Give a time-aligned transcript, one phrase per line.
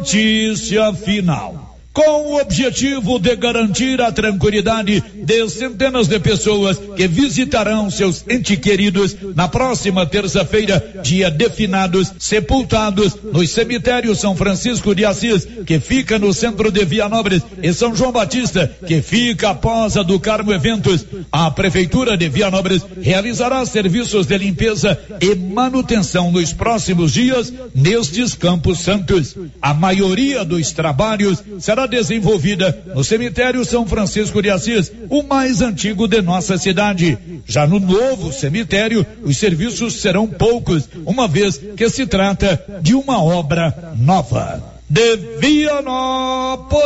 [0.00, 1.69] Notícia final
[2.00, 8.58] com o objetivo de garantir a tranquilidade de centenas de pessoas que visitarão seus entes
[8.58, 15.78] queridos na próxima terça-feira, dia de finados, sepultados nos cemitérios São Francisco de Assis, que
[15.78, 20.54] fica no centro de Vianópolis, e São João Batista, que fica após a do Carmo
[20.54, 21.04] Eventos.
[21.30, 28.78] A Prefeitura de Vianópolis realizará serviços de limpeza e manutenção nos próximos dias nestes campos
[28.78, 29.36] santos.
[29.60, 36.08] A maioria dos trabalhos será desenvolvida no cemitério São Francisco de Assis, o mais antigo
[36.08, 37.18] de nossa cidade.
[37.44, 43.22] Já no novo cemitério, os serviços serão poucos, uma vez que se trata de uma
[43.22, 44.62] obra nova.
[44.88, 46.78] De Vianópolis,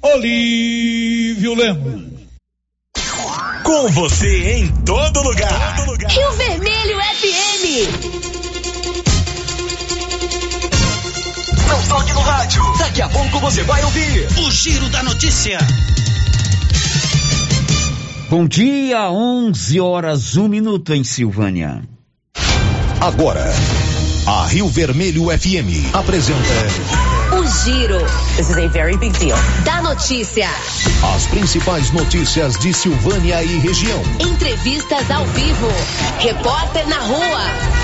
[0.00, 2.14] Olívio Lemos.
[3.64, 5.76] Com você em todo lugar.
[6.08, 8.23] Rio Vermelho FM.
[11.74, 12.62] Não toque no rádio.
[12.78, 15.58] Daqui a pouco você vai ouvir o Giro da Notícia.
[18.30, 21.82] Bom dia, 11 horas, 1 minuto em Silvânia.
[23.00, 23.52] Agora,
[24.24, 26.38] a Rio Vermelho FM apresenta.
[27.32, 27.98] O Giro.
[28.36, 29.36] This is a very big deal.
[29.64, 30.48] Da notícia.
[31.16, 34.00] As principais notícias de Silvânia e região.
[34.20, 35.66] Entrevistas ao vivo.
[36.20, 37.83] Repórter na rua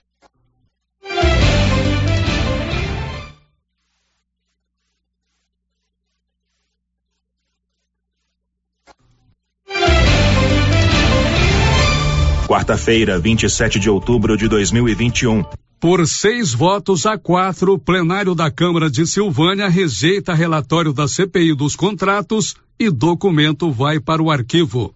[12.51, 15.45] Quarta-feira, 27 de outubro de 2021.
[15.79, 21.55] Por seis votos a quatro, o plenário da Câmara de Silvânia rejeita relatório da CPI
[21.55, 24.93] dos contratos e documento vai para o arquivo.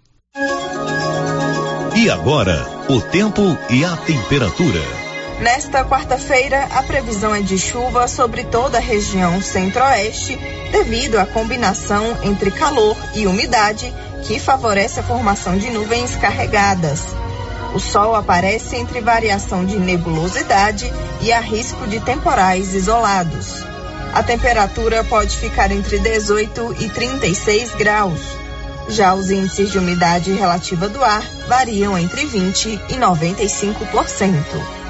[1.95, 4.81] E agora, o tempo e a temperatura.
[5.39, 10.37] Nesta quarta-feira, a previsão é de chuva sobre toda a região centro-oeste,
[10.73, 13.93] devido à combinação entre calor e umidade
[14.27, 17.15] que favorece a formação de nuvens carregadas.
[17.75, 23.65] O sol aparece entre variação de nebulosidade e há risco de temporais isolados.
[24.13, 28.21] A temperatura pode ficar entre 18 e 36 graus.
[28.87, 34.84] Já os índices de umidade relativa do ar variam entre 20 e 95%.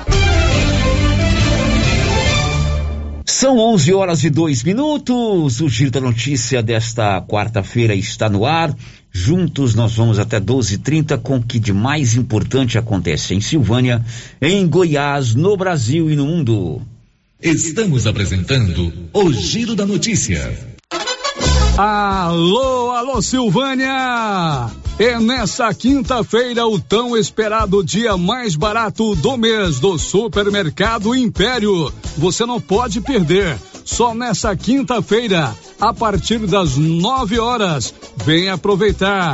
[3.38, 5.60] São 11 horas e dois minutos.
[5.60, 8.74] O Giro da Notícia desta quarta-feira está no ar.
[9.12, 14.02] Juntos nós vamos até 12:30 com o que de mais importante acontece em Silvânia,
[14.42, 16.82] em Goiás, no Brasil e no mundo.
[17.44, 20.58] Estamos apresentando o Giro da Notícia.
[21.78, 24.72] Alô, alô Silvânia!
[24.98, 31.92] É nessa quinta-feira o tão esperado dia mais barato do mês do Supermercado Império.
[32.18, 33.60] Você não pode perder.
[33.84, 37.94] Só nessa quinta-feira, a partir das nove horas.
[38.24, 39.34] Vem aproveitar.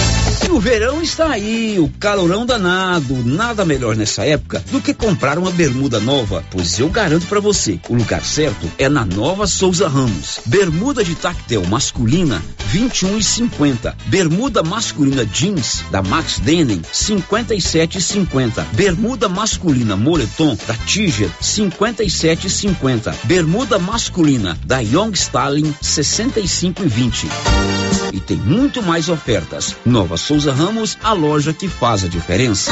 [0.51, 3.15] O verão está aí, o calorão danado.
[3.25, 7.79] Nada melhor nessa época do que comprar uma bermuda nova, pois eu garanto para você,
[7.87, 10.39] o lugar certo é na Nova Souza Ramos.
[10.45, 13.95] Bermuda de tactel masculina 21 e 50.
[14.07, 18.67] Bermuda masculina jeans da Max Denim 57 e 50.
[18.73, 23.15] Bermuda masculina moletom da Tiger 57 e 50.
[23.23, 27.27] Bermuda masculina da Young Stalin 65 e 20.
[28.11, 29.75] E tem muito mais ofertas.
[29.85, 32.71] Nova Souza Ramos, a loja que faz a diferença.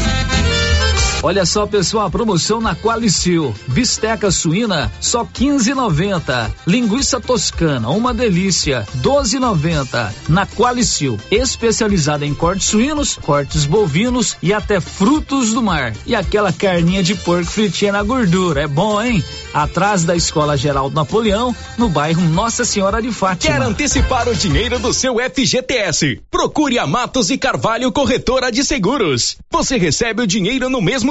[1.23, 3.53] Olha só, pessoal, a promoção na Qualicil.
[3.67, 6.51] Bisteca suína, só 15,90.
[6.65, 10.11] Linguiça toscana, uma delícia, 12,90.
[10.27, 15.93] Na Qualicil, especializada em cortes suínos, cortes bovinos e até frutos do mar.
[16.07, 19.23] E aquela carninha de porco fritinha na gordura, é bom, hein?
[19.53, 23.53] Atrás da Escola Geraldo Napoleão, no bairro Nossa Senhora de Fátima.
[23.53, 26.19] Quer antecipar o dinheiro do seu FGTS?
[26.31, 29.37] Procure a Matos e Carvalho Corretora de Seguros.
[29.51, 31.10] Você recebe o dinheiro no mesmo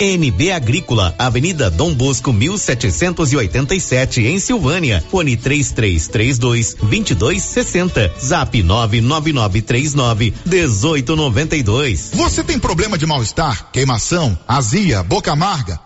[0.00, 5.02] NB Agrícola, Avenida Dom Bosco 1787 em Silvânia.
[5.10, 8.12] Fone 3332 2260.
[8.20, 12.10] Zap 99939 1892.
[12.14, 15.85] Você tem problema de mal-estar, queimação, azia, boca amarga?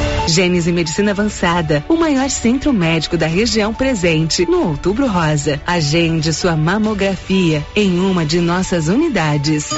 [0.31, 5.61] Gênese Medicina Avançada, o maior centro médico da região presente no Outubro Rosa.
[5.67, 9.69] Agende sua mamografia em uma de nossas unidades.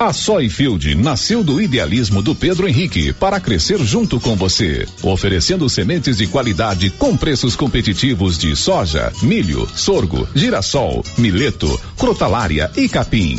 [0.00, 6.16] A Soyfield nasceu do idealismo do Pedro Henrique para crescer junto com você, oferecendo sementes
[6.16, 13.38] de qualidade com preços competitivos de soja, milho, sorgo, girassol, mileto, crotalária e capim.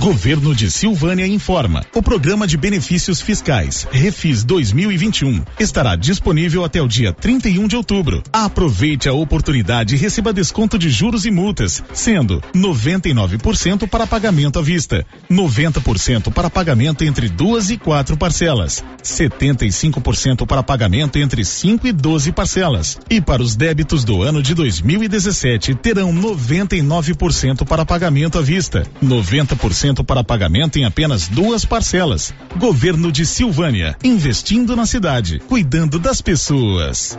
[0.00, 1.84] Governo de Silvânia informa.
[1.94, 8.22] O programa de benefícios fiscais Refis 2021 estará disponível até o dia 31 de outubro.
[8.32, 14.62] Aproveite a oportunidade e receba desconto de juros e multas, sendo 99% para pagamento à
[14.62, 21.92] vista, 90% para pagamento entre duas e quatro parcelas, 75% para pagamento entre 5 e
[21.92, 22.98] 12 parcelas.
[23.10, 29.89] E para os débitos do ano de 2017 terão 99% para pagamento à vista, 90%
[30.04, 32.32] para pagamento em apenas duas parcelas.
[32.56, 37.18] Governo de Silvânia, investindo na cidade, cuidando das pessoas.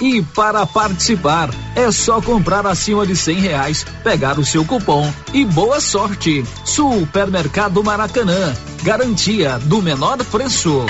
[0.00, 5.44] E para participar, é só comprar acima de cem reais, pegar o seu cupom e
[5.44, 6.44] boa sorte.
[6.64, 10.86] Supermercado Maracanã, garantia do menor preço.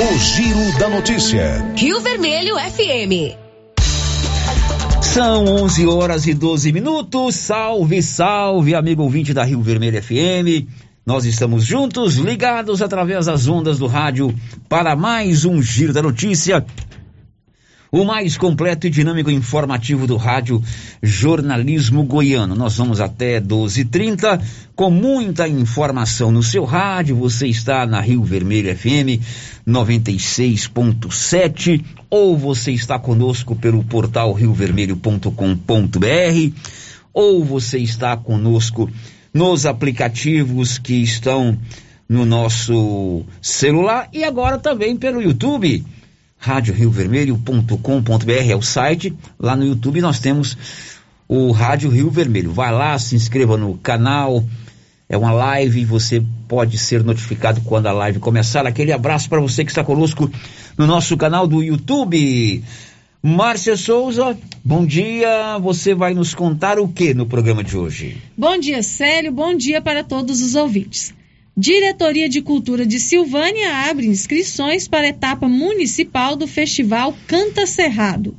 [0.00, 1.72] O Giro da Notícia.
[1.76, 3.36] Rio Vermelho FM.
[5.02, 7.34] São 11 horas e 12 minutos.
[7.34, 10.66] Salve, salve, amigo ouvinte da Rio Vermelho FM.
[11.04, 14.34] Nós estamos juntos, ligados através das ondas do rádio
[14.68, 16.64] para mais um Giro da Notícia
[17.90, 20.62] o mais completo e dinâmico informativo do rádio
[21.02, 22.54] Jornalismo Goiano.
[22.54, 24.40] Nós vamos até 12:30
[24.76, 27.16] com muita informação no seu rádio.
[27.16, 29.18] Você está na Rio Vermelho FM
[29.66, 36.54] 96.7 ou você está conosco pelo portal riovermelho.com.br
[37.12, 38.88] ou você está conosco
[39.34, 41.58] nos aplicativos que estão
[42.08, 45.84] no nosso celular e agora também pelo YouTube
[46.40, 49.14] radioriovermelho.com.br é o site.
[49.38, 50.56] Lá no YouTube nós temos
[51.28, 52.50] o Rádio Rio Vermelho.
[52.50, 54.42] Vai lá, se inscreva no canal.
[55.08, 58.66] É uma live, você pode ser notificado quando a live começar.
[58.66, 60.30] Aquele abraço para você que está conosco
[60.78, 62.64] no nosso canal do YouTube.
[63.22, 65.58] Márcia Souza, bom dia.
[65.58, 68.16] Você vai nos contar o que no programa de hoje?
[68.36, 69.30] Bom dia, Célio.
[69.30, 71.12] Bom dia para todos os ouvintes.
[71.56, 78.36] Diretoria de Cultura de Silvânia abre inscrições para a etapa municipal do Festival Canta Cerrado.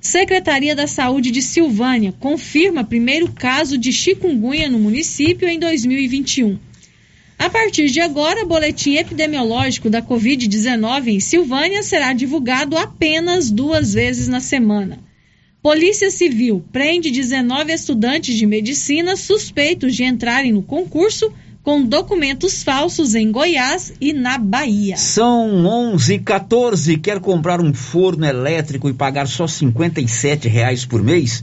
[0.00, 6.58] Secretaria da Saúde de Silvânia confirma primeiro caso de chikungunya no município em 2021.
[7.38, 13.94] A partir de agora, o boletim epidemiológico da Covid-19 em Silvânia será divulgado apenas duas
[13.94, 14.98] vezes na semana.
[15.62, 21.32] Polícia Civil prende 19 estudantes de medicina suspeitos de entrarem no concurso
[21.62, 24.96] com documentos falsos em Goiás e na Bahia.
[24.96, 26.96] São 11 e 14.
[26.98, 31.42] Quer comprar um forno elétrico e pagar só R$ reais por mês?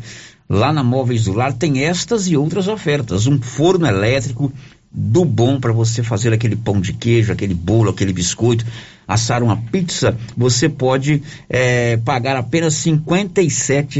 [0.49, 3.27] Lá na Móveis do Lar tem estas e outras ofertas.
[3.27, 4.51] Um forno elétrico
[4.91, 8.65] do bom para você fazer aquele pão de queijo, aquele bolo, aquele biscoito,
[9.07, 12.73] assar uma pizza, você pode é, pagar apenas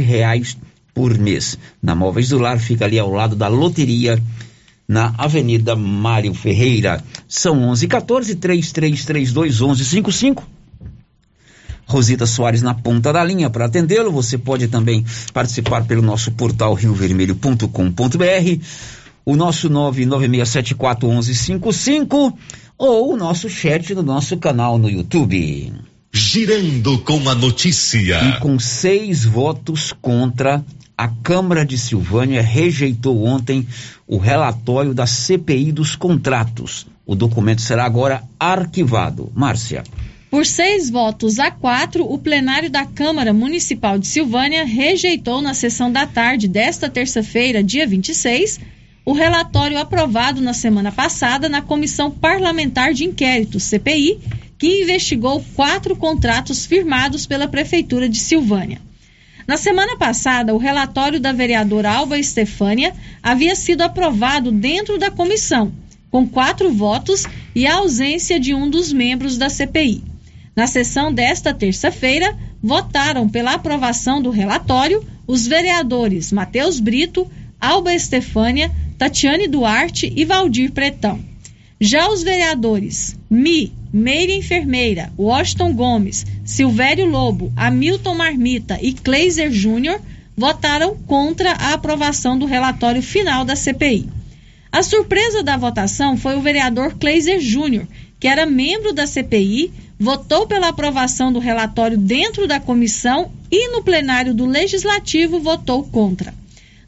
[0.00, 0.58] reais
[0.92, 1.56] por mês.
[1.80, 4.20] Na Móveis do Lar fica ali ao lado da loteria
[4.90, 7.00] na Avenida Mário Ferreira.
[7.28, 10.44] São 11 14 3332 1155.
[11.86, 14.10] Rosita Soares na ponta da linha para atendê-lo.
[14.10, 18.64] Você pode também participar pelo nosso portal riovermelho.com.br,
[19.24, 22.34] o nosso 996741155
[22.76, 25.72] ou o nosso chat no nosso canal no YouTube.
[26.12, 28.20] Girando com a notícia.
[28.24, 30.64] E com seis votos contra,
[31.00, 33.66] a Câmara de Silvânia rejeitou ontem
[34.10, 36.84] o relatório da CPI dos contratos.
[37.06, 39.30] O documento será agora arquivado.
[39.32, 39.84] Márcia.
[40.28, 45.92] Por seis votos a quatro, o plenário da Câmara Municipal de Silvânia rejeitou na sessão
[45.92, 48.58] da tarde desta terça-feira, dia 26,
[49.04, 54.18] o relatório aprovado na semana passada na Comissão Parlamentar de Inquérito, CPI,
[54.58, 58.80] que investigou quatro contratos firmados pela Prefeitura de Silvânia.
[59.50, 65.72] Na semana passada, o relatório da vereadora Alba Estefânia havia sido aprovado dentro da comissão,
[66.08, 70.04] com quatro votos e a ausência de um dos membros da CPI.
[70.54, 77.28] Na sessão desta terça-feira, votaram pela aprovação do relatório os vereadores Matheus Brito,
[77.60, 81.18] Alba Estefânia, Tatiane Duarte e Valdir Pretão.
[81.80, 90.00] Já os vereadores Mi, Meire Enfermeira, Washington Gomes, Silvério Lobo, Hamilton Marmita e Kleiser Júnior
[90.36, 94.08] votaram contra a aprovação do relatório final da CPI.
[94.72, 97.86] A surpresa da votação foi o vereador Kleiser Júnior,
[98.20, 103.82] que era membro da CPI, votou pela aprovação do relatório dentro da comissão e no
[103.82, 106.32] plenário do Legislativo votou contra.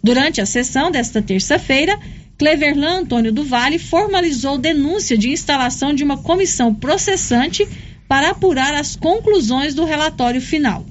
[0.03, 1.99] Durante a sessão desta terça-feira,
[2.43, 7.69] Cleverlan Antônio do Vale formalizou denúncia de instalação de uma comissão processante
[8.09, 10.85] para apurar as conclusões do relatório final.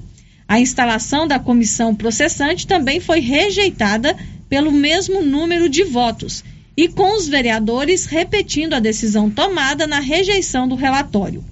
[0.48, 4.16] A instalação da comissão processante também foi rejeitada
[4.48, 6.42] pelo mesmo número de votos
[6.74, 11.44] e com os vereadores repetindo a decisão tomada na rejeição do relatório.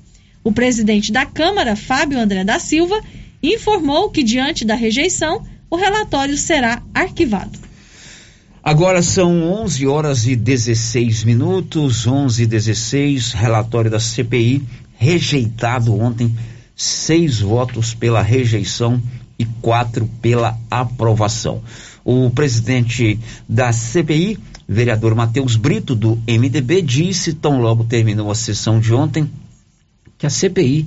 [0.42, 2.98] O presidente da Câmara, Fábio André da Silva,
[3.42, 7.69] informou que, diante da rejeição, o relatório será arquivado.
[8.62, 14.62] Agora são 11 horas e 16 minutos, 11 e 16, relatório da CPI,
[14.98, 16.36] rejeitado ontem,
[16.76, 19.02] seis votos pela rejeição
[19.38, 21.62] e quatro pela aprovação.
[22.04, 28.78] O presidente da CPI, vereador Matheus Brito, do MDB, disse, tão logo terminou a sessão
[28.78, 29.30] de ontem,
[30.18, 30.86] que a CPI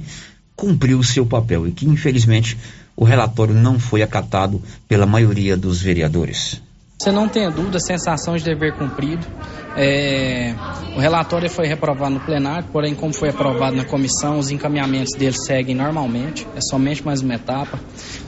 [0.56, 2.56] cumpriu o seu papel e que, infelizmente,
[2.96, 6.62] o relatório não foi acatado pela maioria dos vereadores.
[7.04, 9.28] Você não tem dúvida, sensação de dever cumprido.
[9.76, 10.56] É,
[10.96, 15.36] o relatório foi reprovado no plenário, porém, como foi aprovado na comissão, os encaminhamentos dele
[15.38, 17.78] seguem normalmente, é somente mais uma etapa.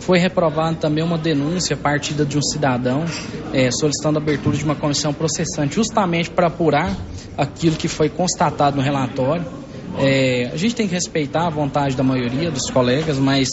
[0.01, 3.05] Foi reprovado também uma denúncia partida de um cidadão
[3.53, 6.93] é, solicitando a abertura de uma comissão processante, justamente para apurar
[7.37, 9.45] aquilo que foi constatado no relatório.
[9.99, 13.47] É, a gente tem que respeitar a vontade da maioria dos colegas, mas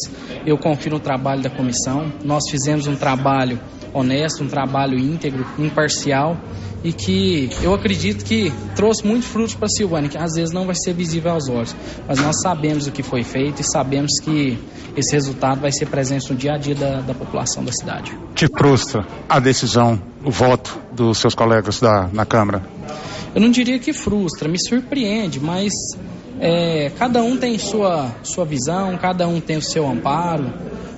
[0.44, 2.12] eu confio no trabalho da comissão.
[2.24, 3.60] Nós fizemos um trabalho
[3.92, 6.36] honesto, um trabalho íntegro, imparcial
[6.84, 10.66] e que eu acredito que trouxe muito frutos para a Silvânia, que às vezes não
[10.66, 11.74] vai ser visível aos olhos,
[12.08, 14.58] mas nós sabemos o que foi feito e sabemos que
[14.96, 18.12] esse resultado vai ser presente no dia a dia da, da população da cidade.
[18.34, 22.62] Te frustra a decisão, o voto dos seus colegas da, na Câmara?
[23.34, 25.72] Eu não diria que frustra, me surpreende, mas
[26.38, 30.52] é, cada um tem sua, sua visão, cada um tem o seu amparo.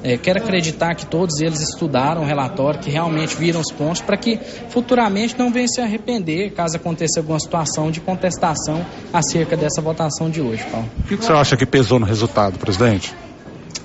[0.05, 4.19] É, quero acreditar que todos eles estudaram o relatório, que realmente viram os pontos, para
[4.19, 4.39] que
[4.69, 10.43] futuramente não venham se arrepender caso aconteça alguma situação de contestação acerca dessa votação de
[10.43, 10.91] hoje, Paulo.
[11.01, 13.15] O que você acha que pesou no resultado, presidente?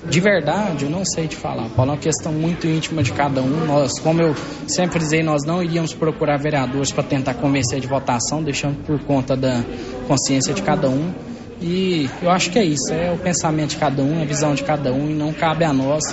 [0.09, 1.91] De verdade, eu não sei te falar, Paulo.
[1.91, 3.65] É uma questão muito íntima de cada um.
[3.65, 4.35] Nós, como eu
[4.67, 9.37] sempre dizei, nós não iríamos procurar vereadores para tentar convencer de votação, deixando por conta
[9.37, 9.63] da
[10.07, 11.13] consciência de cada um.
[11.61, 14.63] E eu acho que é isso, é o pensamento de cada um, a visão de
[14.63, 16.03] cada um, e não cabe a nós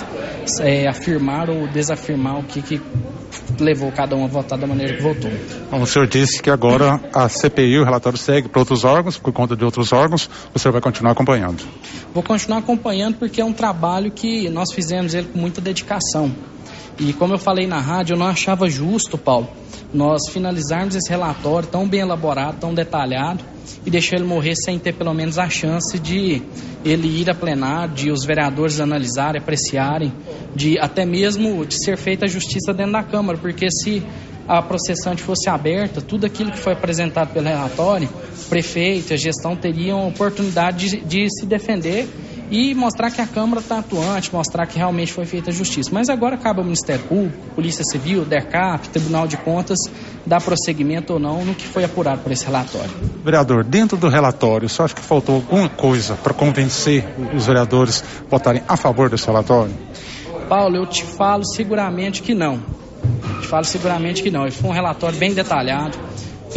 [0.59, 2.81] é, afirmar ou desafirmar o que, que
[3.59, 5.31] levou cada um a votar da maneira que votou.
[5.71, 9.31] Bom, o senhor disse que agora a CPI, o relatório segue para outros órgãos, por
[9.31, 11.63] conta de outros órgãos, o senhor vai continuar acompanhando?
[12.13, 16.31] Vou continuar acompanhando porque é um trabalho que nós fizemos ele com muita dedicação.
[16.99, 19.47] E como eu falei na rádio, eu não achava justo, Paulo,
[19.93, 23.43] nós finalizarmos esse relatório tão bem elaborado, tão detalhado,
[23.85, 26.41] e deixar ele morrer sem ter pelo menos a chance de
[26.83, 30.11] ele ir a plenário, de os vereadores analisarem, apreciarem,
[30.55, 34.03] de até mesmo de ser feita a justiça dentro da Câmara, porque se
[34.47, 39.55] a processante fosse aberta, tudo aquilo que foi apresentado pelo relatório, o prefeito, a gestão
[39.55, 42.07] teriam oportunidade de, de se defender
[42.49, 45.89] e mostrar que a Câmara está atuante, mostrar que realmente foi feita a justiça.
[45.93, 49.79] Mas agora cabe ao Ministério Público, Polícia Civil, DERCAP, Tribunal de Contas,
[50.25, 52.91] dar prosseguimento ou não no que foi apurado por esse relatório.
[53.23, 57.05] Vereador, dentro do relatório, você acha que faltou alguma coisa para convencer
[57.35, 59.73] os vereadores a votarem a favor desse relatório?
[60.47, 62.59] Paulo, eu te falo seguramente que não.
[63.41, 64.45] Te falo seguramente que não.
[64.45, 65.97] Esse foi um relatório bem detalhado.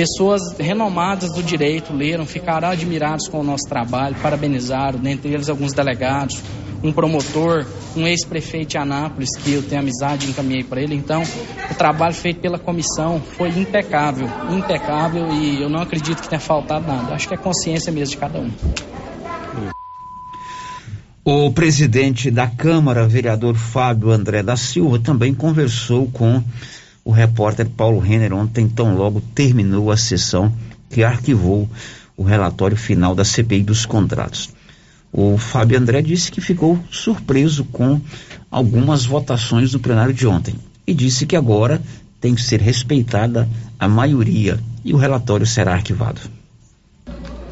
[0.00, 5.74] Pessoas renomadas do direito leram, ficaram admirados com o nosso trabalho, parabenizaram, dentre eles alguns
[5.74, 6.40] delegados,
[6.82, 10.94] um promotor, um ex-prefeito de Anápolis, que eu tenho amizade e encaminhei para ele.
[10.94, 11.22] Então,
[11.70, 16.86] o trabalho feito pela comissão foi impecável, impecável e eu não acredito que tenha faltado
[16.86, 17.12] nada.
[17.12, 18.50] Acho que é consciência mesmo de cada um.
[21.22, 26.42] O presidente da Câmara, vereador Fábio André da Silva, também conversou com
[27.04, 30.52] o repórter Paulo Renner ontem, tão logo terminou a sessão
[30.88, 31.68] que arquivou
[32.16, 34.50] o relatório final da CPI dos contratos.
[35.12, 38.00] O Fábio André disse que ficou surpreso com
[38.50, 40.54] algumas votações do plenário de ontem
[40.86, 41.80] e disse que agora
[42.20, 46.20] tem que ser respeitada a maioria e o relatório será arquivado.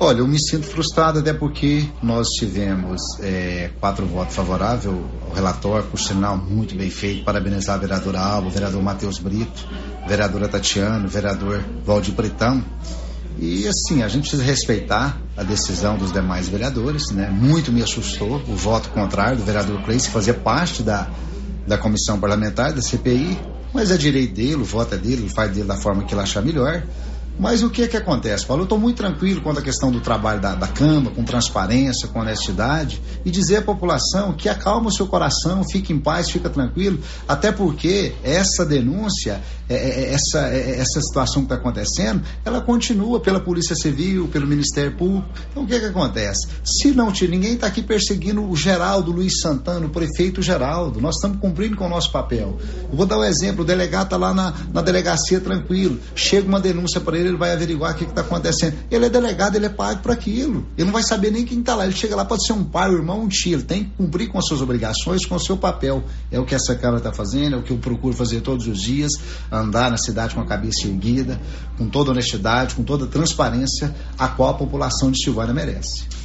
[0.00, 5.88] Olha, eu me sinto frustrado até porque nós tivemos é, quatro votos favoráveis ao relatório,
[5.88, 7.24] por sinal muito bem feito.
[7.24, 9.66] Parabenizar a vereadora Alba, o vereador Matheus Brito,
[10.00, 12.62] a vereadora Tatiana, o vereador Valdir Britão.
[13.40, 17.28] E assim, a gente precisa respeitar a decisão dos demais vereadores, né?
[17.28, 21.08] Muito me assustou o voto contrário do vereador Cleice, que fazia parte da,
[21.66, 23.36] da comissão parlamentar, da CPI,
[23.74, 26.22] mas é direito dele, o voto é dele, ele faz dele da forma que ele
[26.22, 26.84] achar melhor.
[27.38, 28.62] Mas o que é que acontece, Paulo?
[28.62, 32.18] Eu estou muito tranquilo quanto à questão do trabalho da, da Câmara, com transparência, com
[32.18, 36.98] honestidade, e dizer à população que acalma o seu coração, fique em paz, fica tranquilo,
[37.28, 43.20] até porque essa denúncia, é, é, é essa, essa situação que está acontecendo, ela continua
[43.20, 45.28] pela Polícia Civil, pelo Ministério Público.
[45.50, 46.48] Então o que é que acontece?
[46.64, 51.16] Se não tinha, ninguém está aqui perseguindo o Geraldo Luiz Santana, o prefeito Geraldo, nós
[51.16, 52.58] estamos cumprindo com o nosso papel.
[52.90, 56.60] Eu vou dar um exemplo, o delegado está lá na, na delegacia tranquilo, chega uma
[56.60, 58.76] denúncia para ele, ele vai averiguar o que está acontecendo.
[58.90, 60.66] Ele é delegado, ele é pago para aquilo.
[60.76, 61.84] Ele não vai saber nem quem está lá.
[61.84, 63.54] Ele chega lá, pode ser um pai, um irmão, um tio.
[63.54, 66.02] Ele tem que cumprir com as suas obrigações, com o seu papel.
[66.30, 68.80] É o que essa Câmara está fazendo, é o que eu procuro fazer todos os
[68.80, 69.12] dias,
[69.50, 71.40] andar na cidade com a cabeça erguida,
[71.76, 76.18] com toda honestidade, com toda transparência, a qual a população de Silvânia merece.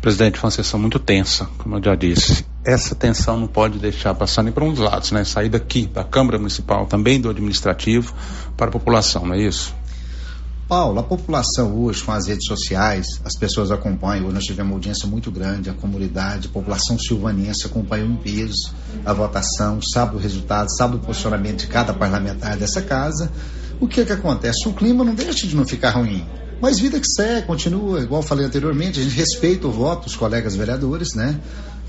[0.00, 2.46] Presidente, foi uma sessão muito tensa, como eu já disse.
[2.64, 5.24] Essa tensão não pode deixar passar nem para um dos lados, né?
[5.24, 8.14] Sair daqui, da Câmara Municipal, também do administrativo,
[8.56, 9.74] para a população, não é isso?
[10.70, 14.26] Paulo, a população hoje, com as redes sociais, as pessoas acompanham.
[14.26, 18.72] Hoje nós tivemos uma audiência muito grande, a comunidade, a população silvanense acompanhou em peso
[19.04, 23.32] a votação, sabe o resultado, sabe o posicionamento de cada parlamentar dessa casa.
[23.80, 24.68] O que é que acontece?
[24.68, 26.24] O clima não deixa de não ficar ruim.
[26.62, 30.54] Mas vida que segue, continua, igual falei anteriormente, a gente respeita o voto dos colegas
[30.54, 31.40] vereadores, né?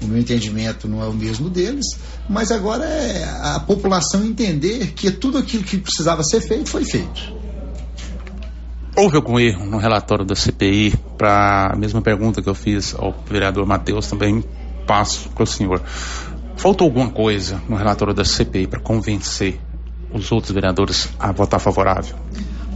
[0.01, 1.85] O meu entendimento não é o mesmo deles,
[2.27, 7.40] mas agora é a população entender que tudo aquilo que precisava ser feito foi feito.
[8.95, 10.93] Houve algum erro no relatório da CPI?
[11.17, 14.43] Para a mesma pergunta que eu fiz ao vereador Matheus, também
[14.85, 15.81] passo para o senhor.
[16.57, 19.59] Faltou alguma coisa no relatório da CPI para convencer
[20.13, 22.17] os outros vereadores a votar favorável?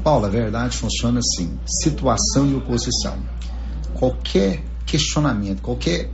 [0.03, 3.17] Paulo, a verdade funciona assim: situação e oposição.
[3.93, 6.09] Qualquer questionamento, qualquer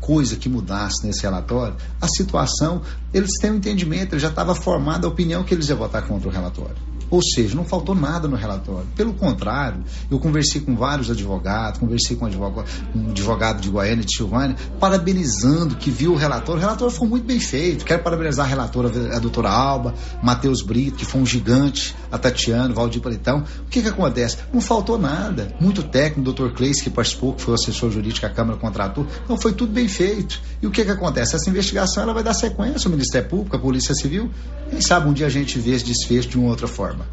[0.00, 2.82] coisa que mudasse nesse relatório, a situação,
[3.14, 6.32] eles têm um entendimento, já estava formada a opinião que eles iam votar contra o
[6.32, 6.95] relatório.
[7.10, 8.86] Ou seja, não faltou nada no relatório.
[8.96, 14.16] Pelo contrário, eu conversei com vários advogados, conversei com advogado, um advogado de Goiânia, de
[14.16, 16.60] Silvânia, parabenizando que viu o relatório.
[16.60, 17.84] O relatório foi muito bem feito.
[17.84, 22.72] Quero parabenizar a relatora, a doutora Alba, Matheus Brito, que foi um gigante, a Tatiana,
[22.74, 23.44] Valdir Paletão.
[23.60, 24.38] O que que acontece?
[24.52, 25.54] Não faltou nada.
[25.60, 28.58] Muito técnico, o doutor Cleis, que participou, que foi o assessor jurídico que a Câmara
[28.58, 29.06] contratou.
[29.24, 30.40] Então foi tudo bem feito.
[30.62, 31.36] E o que que acontece?
[31.36, 34.30] Essa investigação ela vai dar sequência ao Ministério Público, à Polícia Civil.
[34.70, 37.06] Quem sabe um dia a gente vê esse desfecho de uma outra forma.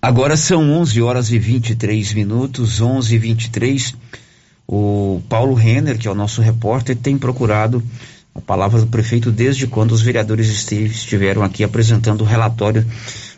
[0.00, 3.94] Agora são 11 horas e 23 minutos, 11 e 23.
[4.66, 7.82] O Paulo Renner, que é o nosso repórter, tem procurado
[8.34, 12.86] a palavra do prefeito desde quando os vereadores estiveram aqui apresentando o relatório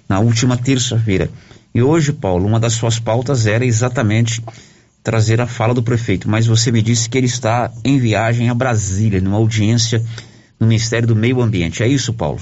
[0.09, 1.31] na última terça-feira.
[1.75, 4.43] E hoje, Paulo, uma das suas pautas era exatamente
[5.03, 8.55] trazer a fala do prefeito, mas você me disse que ele está em viagem a
[8.55, 10.05] Brasília, numa audiência
[10.61, 11.83] no Ministério do Meio Ambiente.
[11.83, 12.39] É isso, Paulo?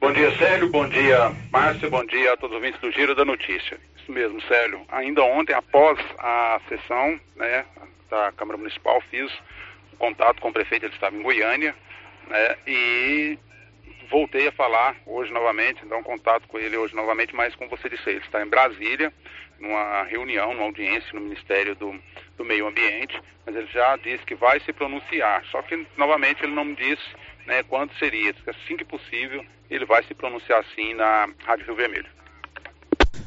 [0.00, 0.68] Bom dia, Célio.
[0.68, 1.88] Bom dia, Márcio.
[1.88, 3.78] Bom dia a todos os ouvintes do Giro da Notícia.
[3.96, 4.80] Isso mesmo, Célio.
[4.88, 7.64] Ainda ontem, após a sessão né,
[8.10, 9.30] da Câmara Municipal, fiz
[9.98, 11.74] contato com o prefeito, ele estava em Goiânia,
[12.28, 13.38] né, e
[14.10, 18.08] voltei a falar hoje novamente, então contato com ele hoje novamente, mas como você disse,
[18.08, 19.12] ele está em Brasília,
[19.58, 21.94] numa reunião, numa audiência no Ministério do,
[22.38, 26.54] do Meio Ambiente, mas ele já disse que vai se pronunciar, só que novamente ele
[26.54, 27.02] não disse
[27.46, 32.06] né, quando seria, assim que possível ele vai se pronunciar assim na Rádio Rio Vermelho.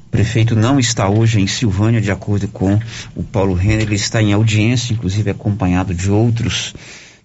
[0.08, 2.80] O prefeito não está hoje em Silvânia, de acordo com
[3.16, 6.74] o Paulo Renner, ele está em audiência, inclusive acompanhado de outros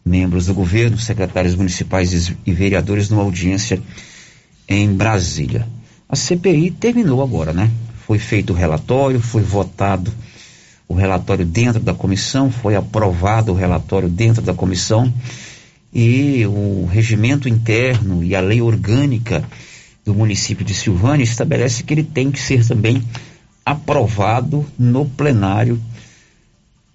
[0.05, 3.83] membros do governo, secretários municipais e vereadores, numa audiência
[4.68, 5.66] em Brasília.
[6.09, 7.70] A CPI terminou agora, né?
[8.07, 10.12] Foi feito o relatório, foi votado
[10.88, 15.12] o relatório dentro da comissão, foi aprovado o relatório dentro da comissão
[15.92, 19.44] e o regimento interno e a lei orgânica
[20.05, 23.03] do município de Silvânia estabelece que ele tem que ser também
[23.64, 25.81] aprovado no plenário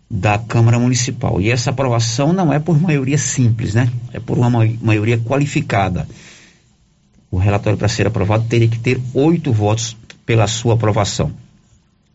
[0.09, 1.41] da Câmara Municipal.
[1.41, 3.89] E essa aprovação não é por maioria simples, né?
[4.13, 6.07] É por uma maioria qualificada.
[7.29, 11.31] O relatório para ser aprovado teria que ter oito votos pela sua aprovação.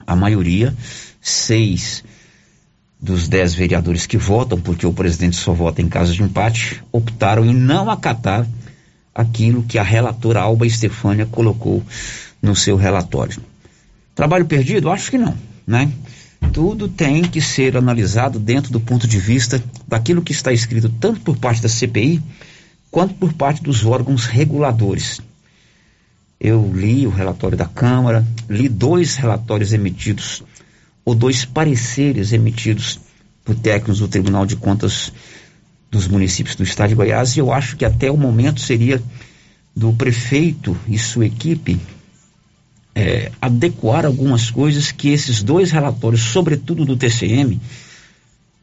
[0.06, 0.74] A maioria,
[1.20, 2.04] seis
[3.00, 7.44] dos dez vereadores que votam, porque o presidente só vota em caso de empate, optaram
[7.44, 8.46] em não acatar
[9.14, 11.82] aquilo que a relatora Alba Estefânia colocou
[12.40, 13.40] no seu relatório.
[14.14, 14.90] Trabalho perdido?
[14.90, 15.90] Acho que não, né?
[16.52, 21.20] Tudo tem que ser analisado dentro do ponto de vista daquilo que está escrito tanto
[21.20, 22.22] por parte da CPI
[22.90, 25.20] quanto por parte dos órgãos reguladores.
[26.38, 30.42] Eu li o relatório da Câmara, li dois relatórios emitidos,
[31.04, 33.00] ou dois pareceres emitidos
[33.44, 35.12] por técnicos do Tribunal de Contas
[35.90, 39.00] dos municípios do estado de Goiás e eu acho que até o momento seria
[39.74, 41.80] do prefeito e sua equipe
[42.94, 47.60] é, adequar algumas coisas que esses dois relatórios, sobretudo do TCM,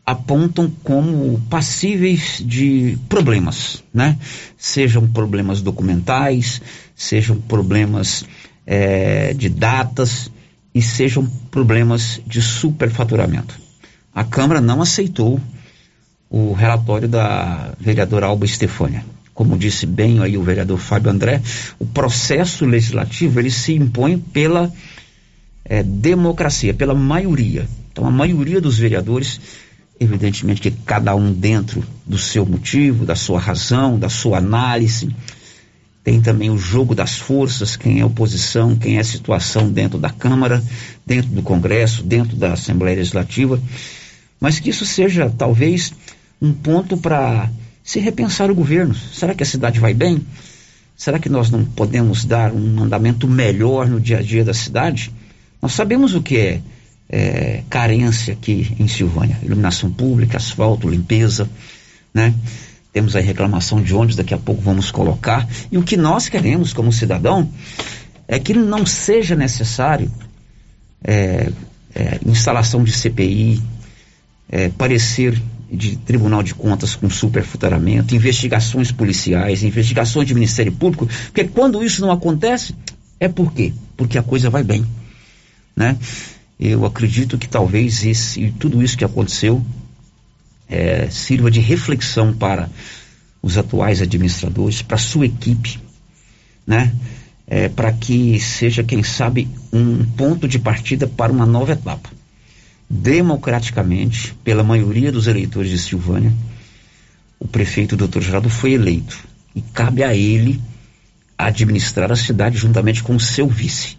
[0.06, 4.18] apontam como passíveis de problemas, né?
[4.58, 6.62] Sejam problemas documentais,
[6.96, 8.26] sejam problemas
[8.66, 10.30] é, de datas
[10.76, 13.58] e sejam problemas de superfaturamento.
[14.14, 15.40] A Câmara não aceitou
[16.30, 19.06] o relatório da vereadora Alba Estefânia.
[19.34, 21.42] Como disse bem aí o vereador Fábio André,
[21.80, 24.72] o processo legislativo ele se impõe pela
[25.66, 27.68] é, democracia, pela maioria.
[27.92, 29.40] Então a maioria dos vereadores,
[30.04, 35.14] evidentemente que cada um dentro do seu motivo, da sua razão, da sua análise,
[36.04, 40.62] tem também o jogo das forças, quem é oposição, quem é situação dentro da Câmara,
[41.06, 43.60] dentro do Congresso, dentro da Assembleia Legislativa,
[44.40, 45.94] mas que isso seja talvez
[46.42, 47.50] um ponto para
[47.84, 48.94] se repensar o governo.
[48.94, 50.22] Será que a cidade vai bem?
[50.98, 55.12] Será que nós não podemos dar um andamento melhor no dia a dia da cidade?
[55.62, 56.62] Nós sabemos o que é,
[57.10, 61.50] é carência aqui em Silvânia: iluminação pública, asfalto, limpeza,
[62.14, 62.34] né?
[62.92, 65.48] Temos a reclamação de ônibus, daqui a pouco vamos colocar.
[65.72, 67.50] E o que nós queremos como cidadão
[68.28, 70.12] é que não seja necessário
[71.04, 71.52] é,
[71.96, 73.62] é, instalação de CPI,
[74.50, 81.46] é, parecer de Tribunal de Contas com superfaturamento, investigações policiais, investigações de Ministério Público, porque
[81.46, 82.76] quando isso não acontece,
[83.20, 83.74] é por quê?
[83.98, 84.86] Porque a coisa vai bem,
[85.76, 85.98] né?
[86.60, 89.64] Eu acredito que talvez esse, tudo isso que aconteceu
[90.70, 92.70] é, sirva de reflexão para
[93.42, 95.80] os atuais administradores, para sua equipe,
[96.66, 96.94] né?
[97.46, 102.10] É, para que seja, quem sabe, um ponto de partida para uma nova etapa
[102.90, 106.32] democraticamente, pela maioria dos eleitores de Silvânia,
[107.40, 108.22] o prefeito Dr.
[108.22, 109.18] Geraldo foi eleito
[109.56, 110.62] e cabe a ele
[111.38, 113.98] administrar a cidade juntamente com o seu vice.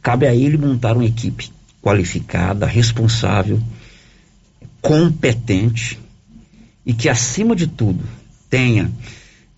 [0.00, 1.50] Cabe a ele montar uma equipe
[1.82, 3.60] qualificada, responsável,
[4.80, 5.98] competente
[6.86, 8.02] e que, acima de tudo,
[8.48, 8.90] tenha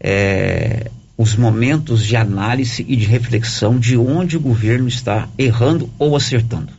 [0.00, 6.16] é, os momentos de análise e de reflexão de onde o governo está errando ou
[6.16, 6.72] acertando.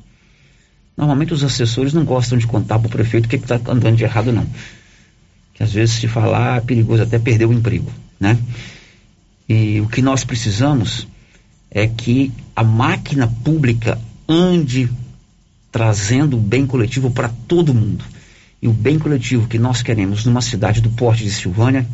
[0.97, 4.03] Normalmente os assessores não gostam de contar para o prefeito o que está andando de
[4.03, 4.47] errado, não.
[5.53, 8.37] Que às vezes se falar é perigoso até perder o emprego, né?
[9.47, 11.07] E o que nós precisamos
[11.69, 14.89] é que a máquina pública ande
[15.75, 18.05] trazendo o bem coletivo para todo mundo.
[18.61, 21.85] E o bem coletivo que nós queremos numa cidade do porte de Silvânia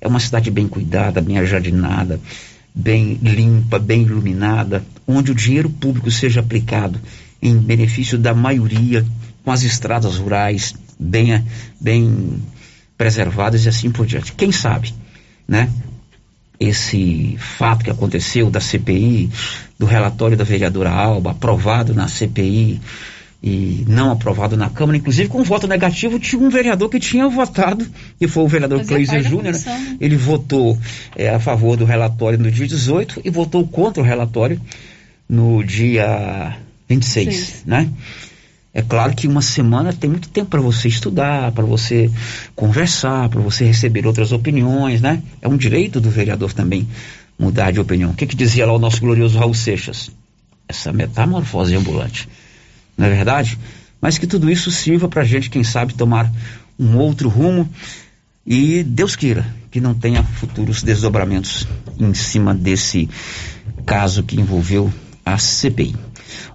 [0.00, 2.20] é uma cidade bem cuidada, bem ajardinada,
[2.72, 7.00] bem limpa, bem iluminada, onde o dinheiro público seja aplicado
[7.42, 9.04] em benefício da maioria,
[9.42, 11.44] com as estradas rurais bem,
[11.80, 12.40] bem
[12.96, 14.32] preservadas e assim por diante.
[14.32, 14.94] Quem sabe,
[15.48, 15.68] né?
[16.60, 19.28] Esse fato que aconteceu da CPI,
[19.76, 22.80] do relatório da vereadora Alba, aprovado na CPI
[23.46, 27.86] e não aprovado na Câmara, inclusive com voto negativo, tinha um vereador que tinha votado,
[28.18, 29.60] que foi o vereador Cleiser Júnior, né?
[29.66, 29.98] né?
[30.00, 30.78] ele votou
[31.14, 34.58] é, a favor do relatório no dia 18 e votou contra o relatório
[35.28, 36.56] no dia
[36.88, 37.52] 26, Sim.
[37.66, 37.90] né?
[38.72, 42.10] É claro que uma semana tem muito tempo para você estudar, para você
[42.56, 45.22] conversar, para você receber outras opiniões, né?
[45.42, 46.88] É um direito do vereador também
[47.38, 48.12] mudar de opinião.
[48.12, 50.10] O que, que dizia lá o nosso glorioso Raul Seixas?
[50.66, 52.26] Essa metamorfose ambulante.
[52.96, 53.58] Não é verdade?
[54.00, 56.30] Mas que tudo isso sirva para a gente, quem sabe, tomar
[56.78, 57.68] um outro rumo
[58.46, 61.66] e Deus queira que não tenha futuros desdobramentos
[61.98, 63.08] em cima desse
[63.86, 64.92] caso que envolveu
[65.24, 65.96] a CPI.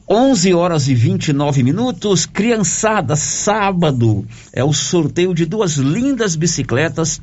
[0.08, 7.22] 11 horas e 29 minutos, criançada, sábado é o sorteio de duas lindas bicicletas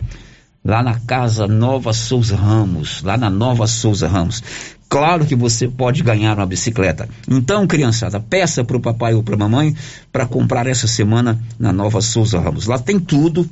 [0.67, 4.43] lá na casa Nova Souza Ramos, lá na Nova Souza Ramos.
[4.89, 7.09] Claro que você pode ganhar uma bicicleta.
[7.31, 9.77] Então, criançada, peça para o papai ou para a mamãe
[10.11, 12.67] para comprar essa semana na Nova Souza Ramos.
[12.67, 13.49] Lá tem tudo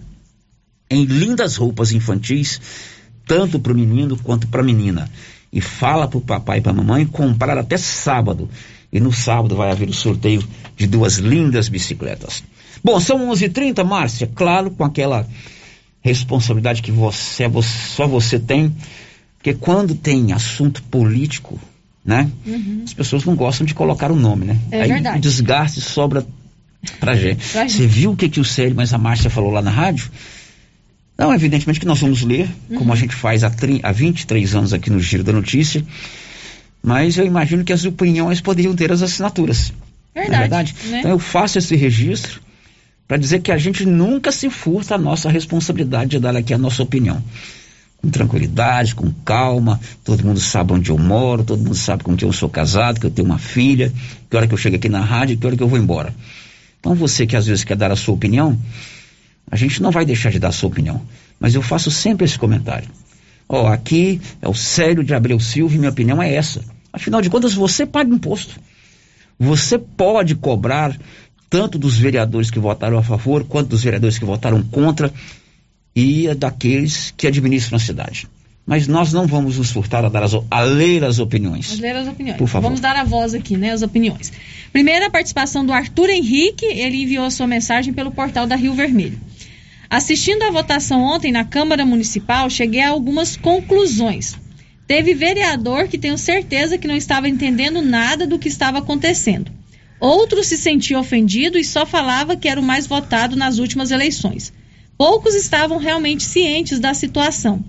[0.90, 2.60] em lindas roupas infantis,
[3.26, 5.08] tanto para o menino quanto para a menina.
[5.52, 8.50] E fala para o papai e para a mamãe comprar até sábado.
[8.92, 10.42] E no sábado vai haver o sorteio
[10.76, 12.42] de duas lindas bicicletas.
[12.82, 14.28] Bom, são 11h30, Márcia.
[14.34, 15.26] Claro, com aquela
[16.04, 18.74] responsabilidade que você, só você tem.
[19.38, 21.58] Porque quando tem assunto político,
[22.04, 22.30] né?
[22.46, 22.82] Uhum.
[22.84, 24.58] As pessoas não gostam de colocar o nome, né?
[24.70, 25.18] É Aí verdade.
[25.18, 26.24] o desgaste sobra
[27.00, 27.48] pra gente.
[27.48, 30.10] Pra Você viu o que, que o Célio, mas a Márcia falou lá na rádio?
[31.16, 32.92] Não, evidentemente que nós vamos ler, como Uhum.
[32.92, 33.50] a gente faz há,
[33.82, 35.84] há 23 anos aqui no Giro da Notícia,
[36.82, 39.72] mas eu imagino que as opiniões poderiam ter as assinaturas.
[40.14, 40.74] É Verdade, verdade?
[40.90, 40.98] né?
[40.98, 42.40] Então eu faço esse registro
[43.14, 46.58] para dizer que a gente nunca se furta a nossa responsabilidade de dar aqui a
[46.58, 47.22] nossa opinião.
[48.02, 52.26] Com tranquilidade, com calma, todo mundo sabe onde eu moro, todo mundo sabe com quem
[52.26, 53.92] eu sou casado, que eu tenho uma filha,
[54.28, 56.12] que hora que eu chego aqui na rádio, que hora que eu vou embora.
[56.80, 58.58] Então você que às vezes quer dar a sua opinião,
[59.48, 61.00] a gente não vai deixar de dar a sua opinião.
[61.38, 62.88] Mas eu faço sempre esse comentário.
[63.48, 66.64] Ó, aqui é o Célio de Abreu Silva e minha opinião é essa.
[66.92, 68.58] Afinal de contas, você paga imposto.
[69.38, 70.96] Você pode cobrar
[71.54, 75.14] tanto dos vereadores que votaram a favor, quanto dos vereadores que votaram contra
[75.94, 78.26] e daqueles que administram a cidade.
[78.66, 81.66] Mas nós não vamos nos furtar a, dar as, a ler as opiniões.
[81.66, 82.38] Vamos ler as opiniões.
[82.38, 82.66] Por favor.
[82.66, 83.70] Vamos dar a voz aqui, né?
[83.70, 84.32] As opiniões.
[84.72, 89.20] Primeira participação do Arthur Henrique, ele enviou a sua mensagem pelo portal da Rio Vermelho.
[89.88, 94.36] Assistindo à votação ontem na Câmara Municipal, cheguei a algumas conclusões.
[94.88, 99.52] Teve vereador que tenho certeza que não estava entendendo nada do que estava acontecendo.
[100.04, 104.52] Outro se sentia ofendido e só falava que era o mais votado nas últimas eleições.
[104.98, 107.64] Poucos estavam realmente cientes da situação.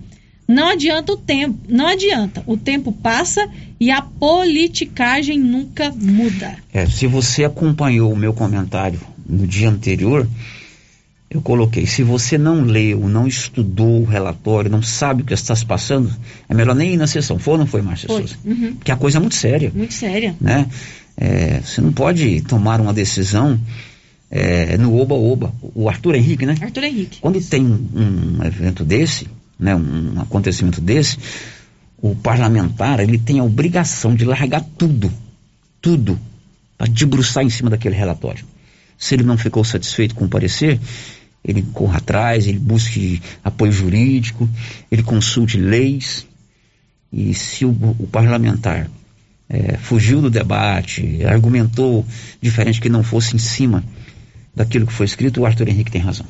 [0.46, 2.44] Não adianta o tempo, não adianta.
[2.46, 3.48] O tempo passa
[3.80, 6.58] e a politicagem nunca muda.
[6.74, 10.28] É, se você acompanhou o meu comentário no dia anterior,
[11.30, 15.56] eu coloquei, se você não leu, não estudou o relatório, não sabe o que está
[15.56, 16.14] se passando,
[16.50, 17.40] é melhor nem ir na sessão.
[17.40, 18.08] Foi ou não foi, Márcia.
[18.08, 18.36] Souza?
[18.44, 18.76] Uhum.
[18.76, 20.36] Porque a coisa é muito séria, Muito séria.
[20.40, 20.68] né?
[21.18, 23.60] É, você não pode tomar uma decisão
[24.30, 25.54] é, no oba-oba.
[25.74, 26.56] O Arthur Henrique, né?
[26.62, 27.20] Arthur Henrique.
[27.22, 29.28] Quando tem um, um evento desse,
[29.60, 31.18] né, um acontecimento desse,
[32.02, 35.12] o parlamentar ele tem a obrigação de largar tudo,
[35.82, 36.20] tudo,
[36.78, 38.46] para debruçar em cima daquele relatório.
[38.98, 40.80] Se ele não ficou satisfeito com o parecer,
[41.44, 44.50] ele corra atrás, ele busque apoio jurídico,
[44.92, 46.26] ele consulte leis.
[47.12, 48.90] E se o, o parlamentar
[49.50, 52.06] eh, fugiu do debate, argumentou
[52.42, 53.84] diferente que não fosse em cima
[54.56, 56.26] daquilo que foi escrito, o Arthur Henrique tem razão.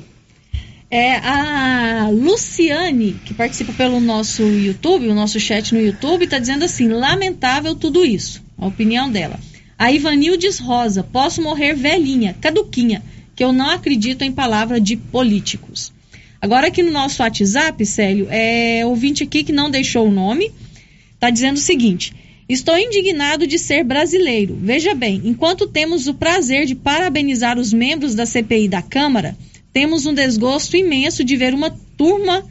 [0.89, 6.63] É a Luciane, que participa pelo nosso YouTube, o nosso chat no YouTube, está dizendo
[6.63, 8.43] assim: lamentável tudo isso.
[8.57, 9.39] A opinião dela.
[9.77, 13.03] A Ivanildes Rosa, posso morrer velhinha, caduquinha,
[13.35, 15.91] que eu não acredito em palavra de políticos.
[16.41, 20.51] Agora aqui no nosso WhatsApp, Célio, é ouvinte aqui que não deixou o nome,
[21.15, 22.13] está dizendo o seguinte:
[22.47, 24.57] Estou indignado de ser brasileiro.
[24.61, 29.35] Veja bem, enquanto temos o prazer de parabenizar os membros da CPI da Câmara,
[29.73, 32.45] temos um desgosto imenso de ver uma turma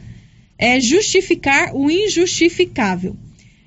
[0.57, 3.15] é, justificar o injustificável.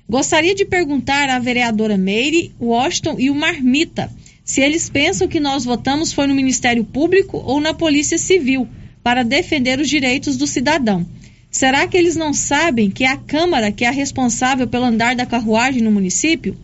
[0.07, 4.11] Gostaria de perguntar à vereadora Meire, Washington e o Marmita
[4.49, 8.67] se eles pensam que nós votamos foi no Ministério Público ou na Polícia Civil
[9.03, 11.05] para defender os direitos do cidadão.
[11.51, 15.15] Será que eles não sabem que é a Câmara que é a responsável pelo andar
[15.15, 16.55] da carruagem no município?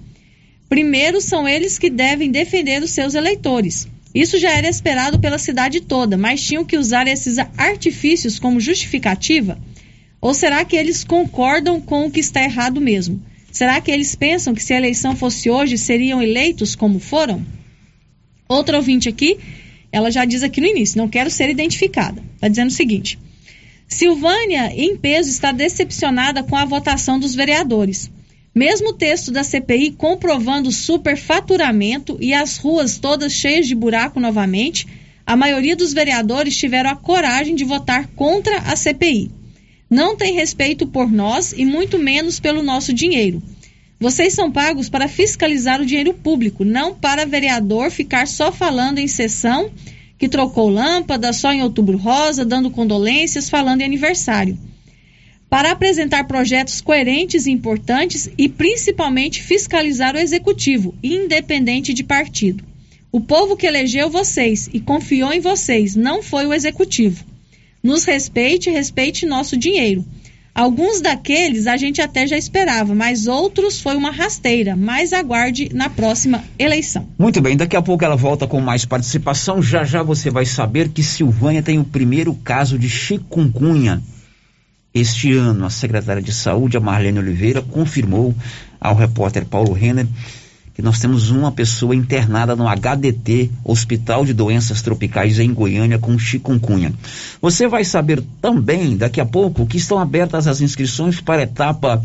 [0.69, 3.87] Primeiro, são eles que devem defender os seus eleitores.
[4.13, 9.57] Isso já era esperado pela cidade toda, mas tinham que usar esses artifícios como justificativa?
[10.21, 13.21] Ou será que eles concordam com o que está errado mesmo?
[13.51, 17.45] Será que eles pensam que se a eleição fosse hoje seriam eleitos como foram?
[18.47, 19.37] Outra ouvinte aqui,
[19.91, 22.21] ela já diz aqui no início, não quero ser identificada.
[22.35, 23.17] Está dizendo o seguinte:
[23.95, 28.11] Silvânia, em peso, está decepcionada com a votação dos vereadores.
[28.53, 34.85] Mesmo o texto da CPI comprovando superfaturamento e as ruas todas cheias de buraco novamente,
[35.25, 39.31] a maioria dos vereadores tiveram a coragem de votar contra a CPI.
[39.89, 43.41] Não tem respeito por nós e muito menos pelo nosso dinheiro.
[43.97, 49.07] Vocês são pagos para fiscalizar o dinheiro público, não para vereador ficar só falando em
[49.07, 49.71] sessão
[50.17, 54.57] que trocou lâmpada só em outubro rosa, dando condolências, falando em aniversário
[55.55, 62.61] para apresentar projetos coerentes e importantes e principalmente fiscalizar o executivo, independente de partido.
[63.09, 67.23] O povo que elegeu vocês e confiou em vocês não foi o executivo.
[67.81, 70.03] Nos respeite respeite nosso dinheiro.
[70.55, 74.73] Alguns daqueles a gente até já esperava, mas outros foi uma rasteira.
[74.73, 77.09] Mas aguarde na próxima eleição.
[77.19, 79.61] Muito bem, daqui a pouco ela volta com mais participação.
[79.61, 84.01] Já já você vai saber que Silvânia tem o primeiro caso de chikungunya
[84.93, 88.33] este ano, a secretária de Saúde, a Marlene Oliveira, confirmou
[88.79, 90.07] ao repórter Paulo Renner
[90.75, 96.19] que nós temos uma pessoa internada no HDT, Hospital de Doenças Tropicais em Goiânia, com
[96.19, 96.93] chikungunya.
[97.41, 102.03] Você vai saber também, daqui a pouco, que estão abertas as inscrições para a etapa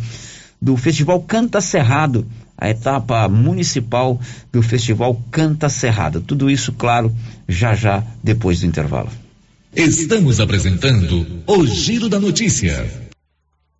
[0.62, 2.24] do Festival Canta Cerrado,
[2.56, 4.20] a etapa municipal
[4.52, 6.20] do Festival Canta Cerrado.
[6.20, 7.12] Tudo isso, claro,
[7.48, 9.10] já já depois do intervalo.
[9.74, 13.09] Estamos apresentando o Giro da Notícia.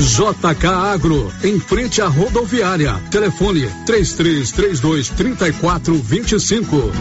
[0.00, 2.94] JK Agro, em frente à rodoviária.
[3.10, 6.92] Telefone 3332 3425.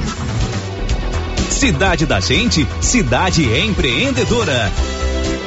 [1.49, 4.71] Cidade da Gente, cidade empreendedora.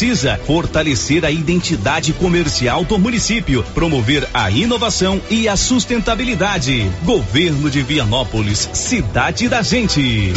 [0.00, 6.90] precisa fortalecer a identidade comercial do município, promover a inovação e a sustentabilidade.
[7.04, 10.32] Governo de Vianópolis, cidade da gente.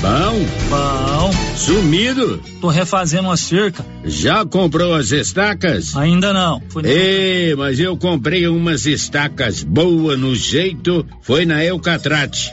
[0.00, 1.30] Bom, bom.
[1.56, 2.42] Sumido?
[2.60, 3.86] Tô refazendo uma cerca.
[4.04, 5.96] Já comprou as estacas?
[5.96, 6.60] Ainda não.
[6.82, 12.52] Ei, mas eu comprei umas estacas boas no jeito, foi na Eucatrate.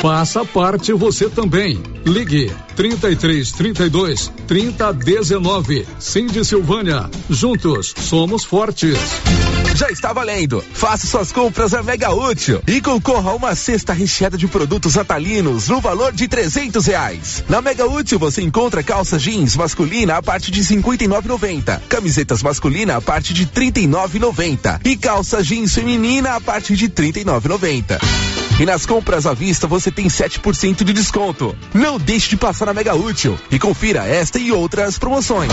[0.00, 1.82] Faça parte você também.
[2.04, 5.86] Ligue 33 32 30 19.
[5.98, 7.10] Cindy Silvânia.
[7.30, 8.98] Juntos somos fortes.
[9.74, 10.64] Já está valendo.
[10.72, 15.68] Faça suas compras a Mega Útil e concorra a uma cesta recheada de produtos natalinos
[15.68, 17.42] no valor de trezentos reais.
[17.48, 21.08] Na Mega Útil você encontra calça jeans masculina a partir de cinquenta e
[21.88, 23.88] camisetas masculina a partir de trinta e
[24.84, 29.90] e calça jeans feminina a partir de trinta e e nas compras à vista você
[29.90, 31.56] tem 7% de desconto.
[31.74, 35.52] Não deixe de passar na Mega Útil e confira esta e outras promoções.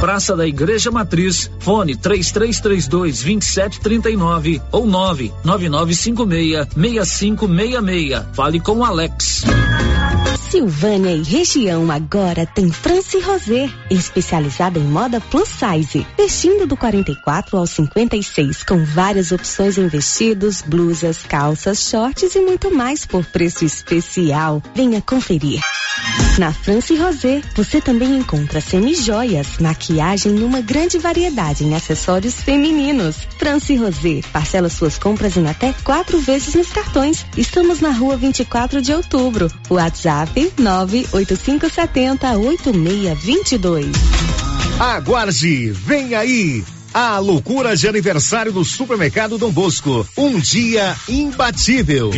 [0.00, 8.26] Praça da Igreja Matriz, fone 3332 2739 ou 99956 6566.
[8.34, 9.44] Fale com Alex.
[10.50, 17.56] Silvânia e região agora tem France Rosé, especializada em moda plus size, vestindo do 44
[17.56, 23.64] ao 56, com várias opções em vestidos, blusas, calças, shorts e muito mais por preço
[23.64, 24.62] especial.
[24.74, 25.60] Venha conferir.
[26.38, 30.00] Na France Rosé, você também encontra semi-joias, maquiagem e
[30.42, 33.16] uma grande variedade em acessórios femininos.
[33.38, 37.24] France Rosé, parcela suas compras em até quatro vezes nos cartões.
[37.36, 39.50] Estamos na rua 24 de outubro.
[39.70, 43.86] WhatsApp 98570 8622.
[44.78, 46.75] Aguarde, vem aí!
[46.98, 50.08] A loucura de aniversário do Supermercado Dom Bosco.
[50.16, 52.10] Um dia imbatível.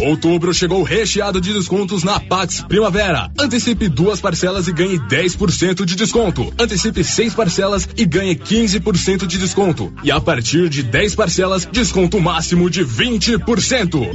[0.00, 3.30] Outubro chegou recheado de descontos na Pax Primavera.
[3.38, 6.50] Antecipe duas parcelas e ganhe 10% de desconto.
[6.58, 9.92] Antecipe seis parcelas e ganhe 15% de desconto.
[10.02, 14.08] E a partir de 10 parcelas, desconto máximo de 20%.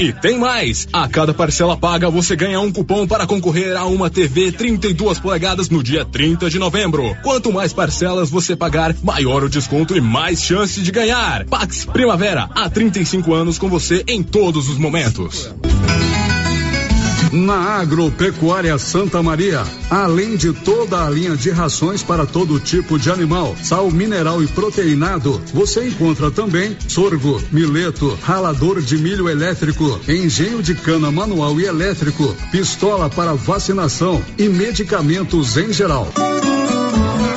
[0.00, 0.88] E tem mais!
[0.90, 5.68] A cada parcela paga, você ganha um cupom para concorrer a uma TV 32 polegadas
[5.68, 7.14] no dia 30 de novembro.
[7.22, 11.44] Quanto mais parcelas, menos você pagar, maior o desconto e mais chance de ganhar.
[11.44, 15.50] Pax Primavera, há 35 anos com você em todos os momentos.
[17.32, 23.08] Na Agropecuária Santa Maria, além de toda a linha de rações para todo tipo de
[23.08, 30.60] animal, sal mineral e proteinado, você encontra também sorgo, mileto, ralador de milho elétrico, engenho
[30.60, 36.08] de cana manual e elétrico, pistola para vacinação e medicamentos em geral.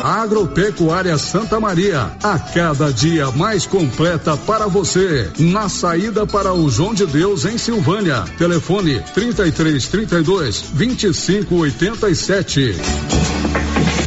[0.04, 5.32] Agropecuária Santa Maria, a cada dia mais completa para você.
[5.40, 8.26] Na saída para o João de Deus em Silvânia.
[8.38, 12.76] Telefone 33 32 25 87.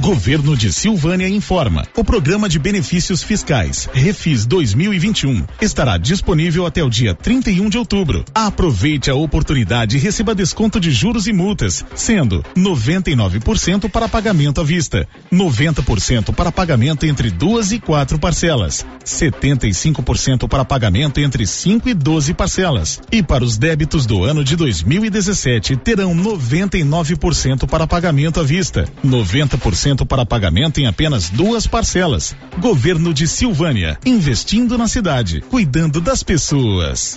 [0.07, 1.85] Governo de Silvânia informa.
[1.97, 8.25] O programa de benefícios fiscais Refis 2021 estará disponível até o dia 31 de outubro.
[8.33, 14.65] Aproveite a oportunidade e receba desconto de juros e multas, sendo 99% para pagamento à
[14.65, 21.95] vista, 90% para pagamento entre duas e quatro parcelas, 75% para pagamento entre 5 e
[21.95, 23.01] 12 parcelas.
[23.11, 29.96] E para os débitos do ano de 2017 terão 99% para pagamento à vista, 90%
[30.05, 32.37] para pagamento em apenas duas parcelas.
[32.59, 37.17] Governo de Silvânia, investindo na cidade, cuidando das pessoas.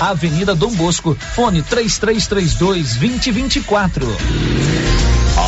[0.00, 4.06] Avenida Dom Bosco, fone 3332 2024.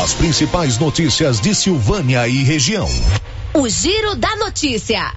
[0.03, 2.89] As principais notícias de Silvânia e região.
[3.53, 5.13] O Giro da Notícia.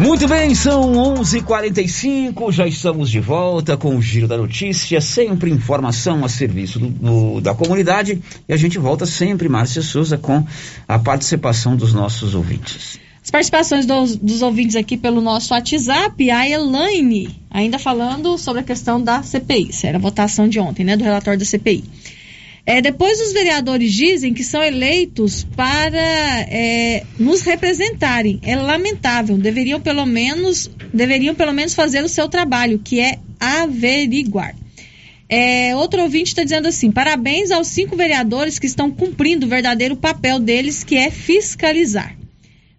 [0.00, 2.50] Muito bem, são 11:45.
[2.50, 7.40] Já estamos de volta com o Giro da Notícia, sempre informação a serviço do, do,
[7.42, 8.18] da comunidade
[8.48, 10.42] e a gente volta sempre, Márcia Souza, com
[10.88, 12.98] a participação dos nossos ouvintes.
[13.30, 18.64] As participações dos, dos, ouvintes aqui pelo nosso WhatsApp, a Elaine, ainda falando sobre a
[18.64, 21.84] questão da CPI, era a votação de ontem, né, do relatório da CPI.
[22.66, 28.40] É, depois os vereadores dizem que são eleitos para é, nos representarem.
[28.42, 29.38] É lamentável.
[29.38, 34.56] Deveriam pelo menos deveriam pelo menos fazer o seu trabalho, que é averiguar.
[35.28, 39.94] É, outro ouvinte está dizendo assim: parabéns aos cinco vereadores que estão cumprindo o verdadeiro
[39.94, 42.18] papel deles, que é fiscalizar.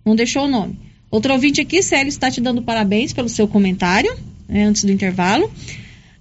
[0.06, 0.78] Não deixou o nome.
[1.10, 4.16] Outro ouvinte aqui, Célio, está te dando parabéns pelo seu comentário,
[4.48, 5.52] né, antes do intervalo.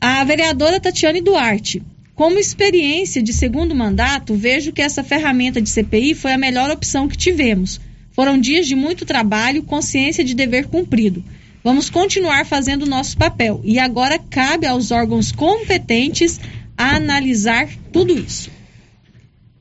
[0.01, 1.83] A vereadora Tatiane Duarte.
[2.15, 7.09] Como experiência de segundo mandato, vejo que essa ferramenta de CPI foi a melhor opção
[7.09, 7.81] que tivemos.
[8.13, 11.25] Foram dias de muito trabalho, consciência de dever cumprido.
[11.63, 16.41] Vamos continuar fazendo o nosso papel e agora cabe aos órgãos competentes
[16.77, 18.51] analisar tudo isso.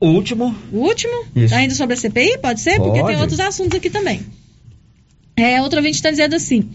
[0.00, 0.56] O último?
[0.72, 1.12] O último?
[1.36, 1.54] Isso.
[1.54, 2.38] Ainda sobre a CPI?
[2.38, 2.78] Pode ser?
[2.78, 2.84] Pode.
[2.84, 4.20] Porque tem outros assuntos aqui também.
[5.36, 6.70] É, outro ouvinte está dizendo assim: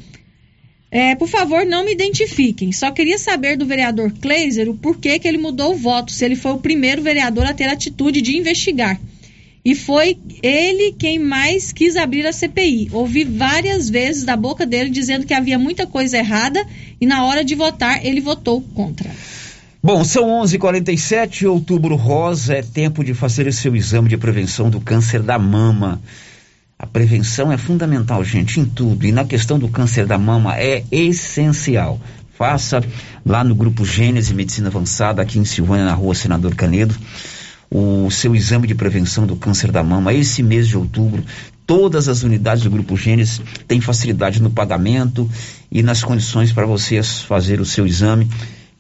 [0.91, 2.71] é, por favor, não me identifiquem.
[2.71, 6.35] Só queria saber do vereador Kleiser o porquê que ele mudou o voto, se ele
[6.35, 8.99] foi o primeiro vereador a ter a atitude de investigar.
[9.63, 12.89] E foi ele quem mais quis abrir a CPI.
[12.93, 16.63] Ouvi várias vezes da boca dele dizendo que havia muita coisa errada
[17.01, 19.09] e na hora de votar ele votou contra.
[19.85, 21.45] Bom, são 11:47.
[21.45, 26.01] Outubro rosa é tempo de fazer o seu exame de prevenção do câncer da mama.
[26.79, 29.05] A prevenção é fundamental, gente, em tudo.
[29.05, 32.01] E na questão do câncer da mama é essencial.
[32.35, 32.83] Faça
[33.23, 36.95] lá no Grupo Gênese Medicina Avançada, aqui em Silvânia, na rua Senador Canedo,
[37.69, 40.11] o seu exame de prevenção do câncer da mama.
[40.11, 41.23] Esse mês de outubro,
[41.67, 45.29] todas as unidades do Grupo Gênesis têm facilidade no pagamento
[45.71, 48.27] e nas condições para você fazer o seu exame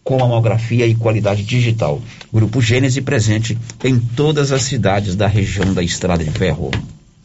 [0.05, 1.99] com mamografia e qualidade digital.
[2.31, 6.69] Grupo Gênese presente em todas as cidades da região da Estrada de Ferro.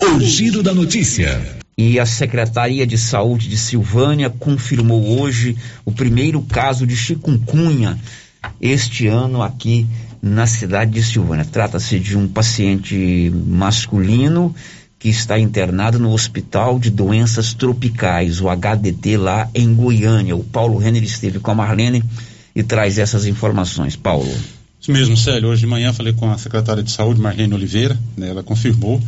[0.01, 1.61] O giro da notícia.
[1.77, 7.99] E a Secretaria de Saúde de Silvânia confirmou hoje o primeiro caso de chikungunya
[8.59, 9.87] este ano aqui
[10.23, 11.45] na cidade de Silvânia.
[11.45, 14.55] Trata-se de um paciente masculino
[14.99, 20.35] que está internado no Hospital de Doenças Tropicais, o HDT, lá em Goiânia.
[20.35, 22.03] O Paulo Renner esteve com a Marlene
[22.55, 23.97] e traz essas informações.
[23.97, 24.33] Paulo.
[24.81, 25.51] Isso mesmo, Célio.
[25.51, 28.99] Hoje de manhã falei com a secretária de Saúde, Marlene Oliveira, né, ela confirmou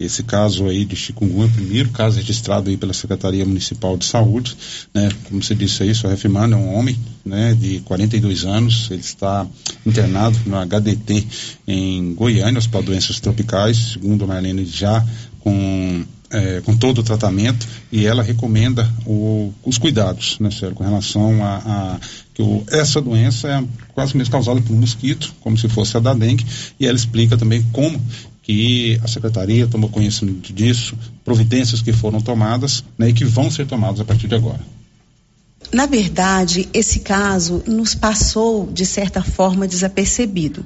[0.00, 4.56] esse caso aí de chikungunya, primeiro caso registrado aí pela Secretaria Municipal de Saúde,
[4.94, 9.02] né, como você disse aí, só refirmando, é um homem, né, de 42 anos, ele
[9.02, 9.46] está
[9.84, 11.26] internado no HDT
[11.66, 15.04] em Goiânia, Hospital Doenças Tropicais, segundo a Marlene, já
[15.40, 20.84] com é, com todo o tratamento e ela recomenda o, os cuidados, né, Sérgio, com
[20.84, 22.00] relação a, a
[22.34, 23.64] que o, essa doença é
[23.94, 26.46] quase mesmo causada por um mosquito, como se fosse a da dengue,
[26.78, 28.00] e ela explica também como
[28.42, 33.66] que a secretaria tomou conhecimento disso, providências que foram tomadas né, e que vão ser
[33.66, 34.60] tomadas a partir de agora.
[35.72, 40.64] Na verdade, esse caso nos passou, de certa forma, desapercebido.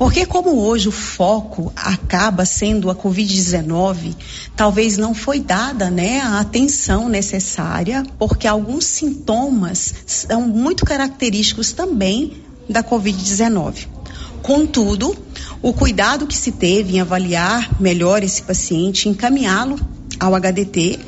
[0.00, 4.16] Porque, como hoje o foco acaba sendo a Covid-19,
[4.56, 12.38] talvez não foi dada né, a atenção necessária, porque alguns sintomas são muito característicos também
[12.66, 13.88] da Covid-19.
[14.42, 15.14] Contudo,
[15.60, 19.78] o cuidado que se teve em avaliar melhor esse paciente, encaminhá-lo
[20.18, 20.98] ao HDT,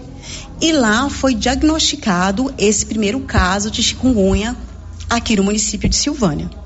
[0.61, 4.55] e lá foi diagnosticado esse primeiro caso de chikungunya
[5.09, 6.62] aqui no município de Silvânia.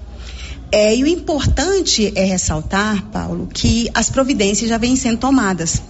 [0.71, 5.81] É, e o importante é ressaltar, Paulo, que as providências já vêm sendo tomadas.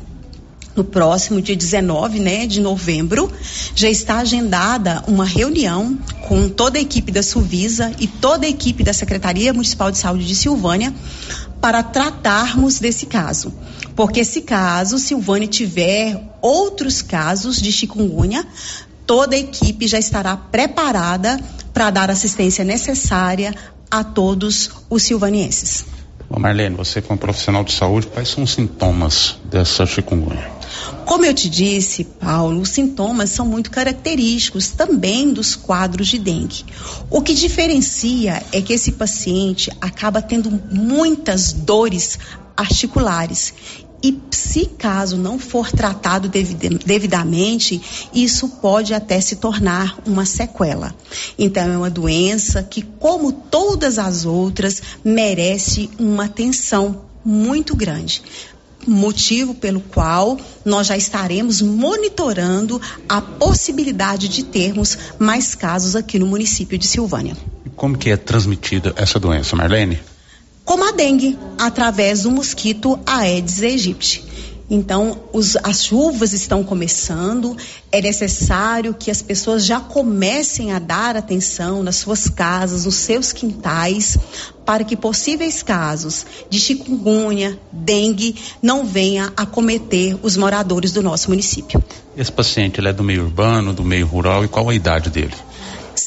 [0.76, 3.32] No próximo dia 19 né, de novembro,
[3.74, 5.98] já está agendada uma reunião
[6.28, 10.26] com toda a equipe da Suvisa e toda a equipe da Secretaria Municipal de Saúde
[10.26, 10.92] de Silvânia
[11.62, 13.54] para tratarmos desse caso.
[13.94, 18.46] Porque se caso Silvânia tiver outros casos de chikungunya,
[19.06, 21.40] toda a equipe já estará preparada
[21.72, 23.54] para dar assistência necessária
[23.91, 25.84] a todos os silvanienses.
[26.28, 30.51] Bom, Marlene, você como profissional de saúde, quais são os sintomas dessa chikungunya?
[31.05, 36.64] Como eu te disse, Paulo, os sintomas são muito característicos também dos quadros de dengue.
[37.09, 42.18] O que diferencia é que esse paciente acaba tendo muitas dores
[42.57, 43.55] articulares
[44.03, 47.80] e se caso não for tratado devidamente,
[48.14, 50.94] isso pode até se tornar uma sequela.
[51.38, 58.22] Então é uma doença que, como todas as outras, merece uma atenção muito grande
[58.86, 66.26] motivo pelo qual nós já estaremos monitorando a possibilidade de termos mais casos aqui no
[66.26, 67.36] município de Silvânia.
[67.74, 70.01] Como que é transmitida essa doença, Marlene?
[70.66, 74.26] Como a dengue, através do mosquito Aedes aegypti.
[74.68, 77.56] Então, os, as chuvas estão começando,
[77.92, 83.32] é necessário que as pessoas já comecem a dar atenção nas suas casas, nos seus
[83.32, 84.18] quintais,
[84.64, 91.30] para que possíveis casos de chikungunya, dengue, não venha a cometer os moradores do nosso
[91.30, 91.80] município.
[92.16, 95.34] Esse paciente é do meio urbano, do meio rural e qual a idade dele?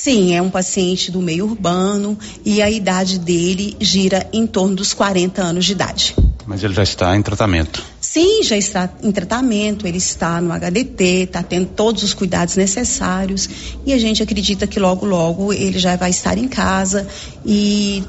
[0.01, 4.93] Sim, é um paciente do meio urbano e a idade dele gira em torno dos
[4.93, 6.15] 40 anos de idade.
[6.45, 7.83] Mas ele já está em tratamento?
[7.99, 13.49] Sim, já está em tratamento, ele está no HDT, está tendo todos os cuidados necessários
[13.85, 17.05] e a gente acredita que logo, logo ele já vai estar em casa
[17.45, 18.01] e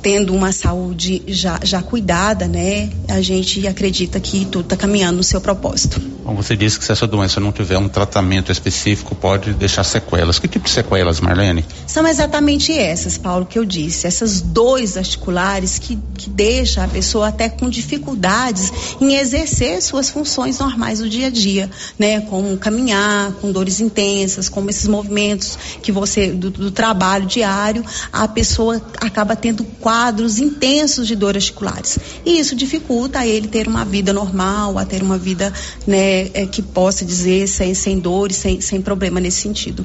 [0.00, 5.22] tendo uma saúde já, já cuidada, né, a gente acredita que tudo está caminhando no
[5.22, 6.00] seu propósito.
[6.24, 10.38] Bom, você disse que se essa doença não tiver um tratamento específico, pode deixar sequelas.
[10.38, 11.64] Que tipo de sequelas, Marlene?
[11.84, 14.06] São exatamente essas, Paulo, que eu disse.
[14.06, 20.60] Essas dores articulares que, que deixa a pessoa até com dificuldades em exercer suas funções
[20.60, 21.68] normais do dia a dia,
[21.98, 22.20] né?
[22.20, 28.28] Como caminhar, com dores intensas, como esses movimentos que você, do, do trabalho diário, a
[28.28, 31.98] pessoa acaba tendo quadros intensos de dores articulares.
[32.24, 35.52] E isso dificulta ele ter uma vida normal, a ter uma vida
[35.84, 39.84] né, é, que possa dizer sem, sem dores, sem, sem problema nesse sentido.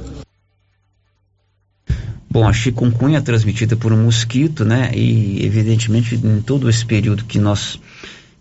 [2.30, 4.92] Bom, a chikungunya é transmitida por um mosquito, né?
[4.94, 7.80] E evidentemente em todo esse período que nós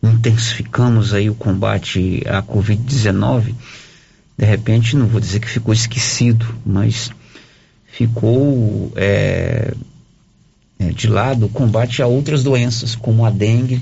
[0.02, 3.54] intensificamos aí o combate à Covid-19,
[4.36, 7.10] de repente, não vou dizer que ficou esquecido, mas
[7.86, 9.72] ficou é,
[10.78, 13.80] é, de lado o combate a outras doenças, como a dengue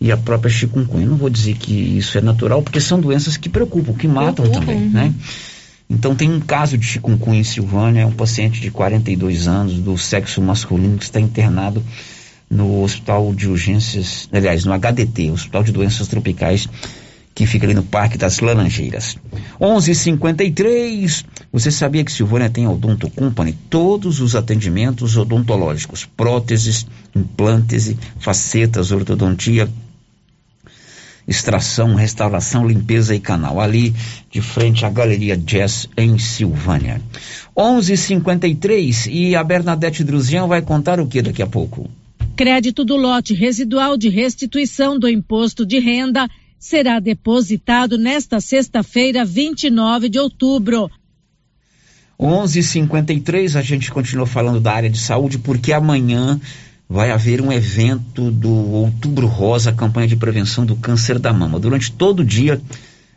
[0.00, 1.06] e a própria chikungunya.
[1.06, 4.60] Não vou dizer que isso é natural, porque são doenças que preocupam, que matam preocupam.
[4.60, 5.14] também, né?
[5.88, 9.96] Então tem um caso de chikungunya em Silvânia, é um paciente de 42 anos, do
[9.96, 11.82] sexo masculino, que está internado
[12.50, 16.68] no Hospital de Urgências, aliás, no HDT, Hospital de Doenças Tropicais
[17.36, 19.18] que fica ali no Parque das Laranjeiras.
[19.60, 21.22] 11:53.
[21.52, 29.68] Você sabia que Silvânia tem Odonto Company todos os atendimentos odontológicos, próteses, implantes, facetas, ortodontia,
[31.26, 33.94] extração, restauração, limpeza e canal, ali
[34.30, 37.00] de frente à Galeria Jazz em Silvânia.
[37.56, 41.90] 11:53 e a Bernadette Druzian vai contar o que daqui a pouco?
[42.36, 50.08] Crédito do lote residual de restituição do imposto de renda será depositado nesta sexta-feira, 29
[50.08, 50.90] de outubro.
[52.18, 56.40] 11:53 a gente continua falando da área de saúde porque amanhã
[56.88, 61.58] vai haver um evento do Outubro Rosa, campanha de prevenção do câncer da mama.
[61.58, 62.60] Durante todo o dia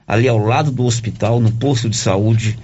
[0.07, 2.57] ali ao lado do hospital, no posto de saúde,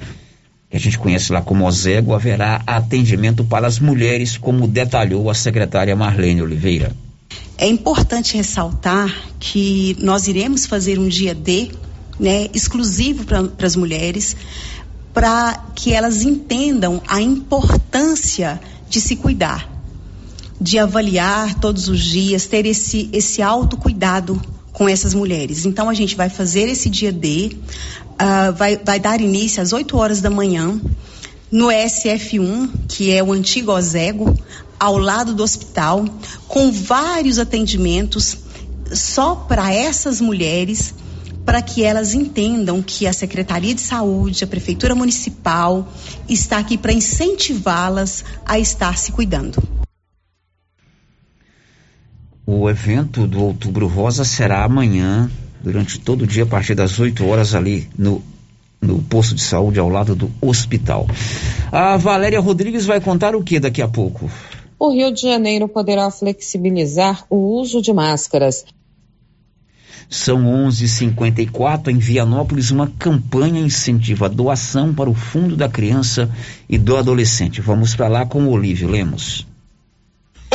[0.69, 5.35] que a gente conhece lá como Ozego, haverá atendimento para as mulheres, como detalhou a
[5.35, 6.91] secretária Marlene Oliveira.
[7.57, 11.71] É importante ressaltar que nós iremos fazer um dia D,
[12.19, 14.35] né, exclusivo para as mulheres,
[15.13, 19.69] para que elas entendam a importância de se cuidar,
[20.59, 24.41] de avaliar todos os dias, ter esse, esse autocuidado
[24.71, 25.65] com essas mulheres.
[25.65, 29.97] Então a gente vai fazer esse dia D, uh, vai, vai dar início às 8
[29.97, 30.79] horas da manhã
[31.51, 34.37] no SF1, que é o antigo Ozego,
[34.79, 36.05] ao lado do hospital,
[36.47, 38.37] com vários atendimentos
[38.93, 40.93] só para essas mulheres
[41.45, 45.87] para que elas entendam que a Secretaria de Saúde, a Prefeitura Municipal
[46.27, 49.61] está aqui para incentivá-las a estar se cuidando.
[52.47, 55.31] O evento do Outubro Rosa será amanhã,
[55.63, 58.21] durante todo o dia, a partir das 8 horas, ali no,
[58.79, 61.07] no posto de saúde ao lado do hospital.
[61.71, 64.29] A Valéria Rodrigues vai contar o que daqui a pouco?
[64.77, 68.63] O Rio de Janeiro poderá flexibilizar o uso de máscaras.
[70.07, 76.29] São 11:54 em Vianópolis uma campanha incentiva a doação para o Fundo da Criança
[76.69, 77.59] e do Adolescente.
[77.59, 79.47] Vamos para lá com o Olívio Lemos.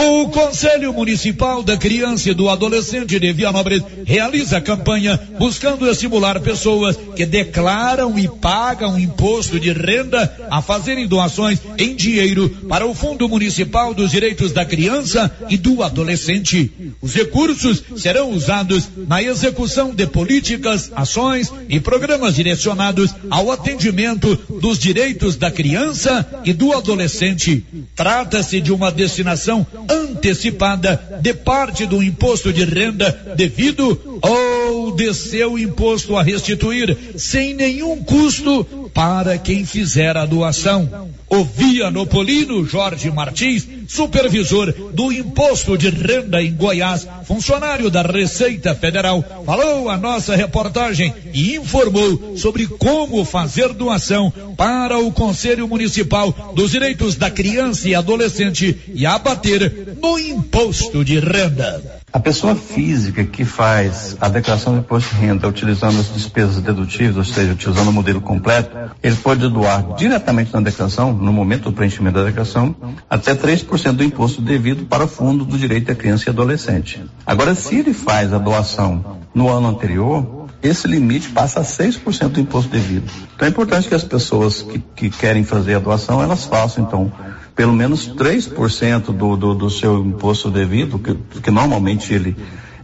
[0.03, 6.41] O Conselho Municipal da Criança e do Adolescente de Vianópolis realiza a campanha buscando estimular
[6.41, 12.95] pessoas que declaram e pagam imposto de renda a fazerem doações em dinheiro para o
[12.95, 16.73] Fundo Municipal dos Direitos da Criança e do Adolescente.
[17.03, 24.79] Os recursos serão usados na execução de políticas, ações e programas direcionados ao atendimento dos
[24.79, 27.65] direitos da criança e do adolescente.
[27.95, 35.59] Trata-se de uma destinação antecipada de parte do imposto de renda devido ou de seu
[35.59, 41.11] imposto a restituir sem nenhum custo para quem fizer a doação.
[41.29, 49.25] O Vianopolino Jorge Martins, supervisor do Imposto de Renda em Goiás, funcionário da Receita Federal,
[49.47, 56.73] falou a nossa reportagem e informou sobre como fazer doação para o Conselho Municipal dos
[56.73, 62.00] Direitos da Criança e Adolescente e abater no imposto de renda.
[62.13, 67.17] A pessoa física que faz a declaração de imposto de renda utilizando as despesas dedutíveis,
[67.17, 71.73] ou seja, utilizando o modelo completo, ele pode doar diretamente na declaração, no momento do
[71.73, 72.75] preenchimento da declaração,
[73.09, 77.05] até 3% do imposto devido para o Fundo do Direito da Criança e Adolescente.
[77.25, 82.41] Agora, se ele faz a doação no ano anterior, esse limite passa a 6% do
[82.41, 83.11] imposto devido.
[83.35, 87.13] Então é importante que as pessoas que, que querem fazer a doação, elas façam, então,
[87.61, 92.35] pelo menos 3% do, do, do seu imposto devido, que, que normalmente ele,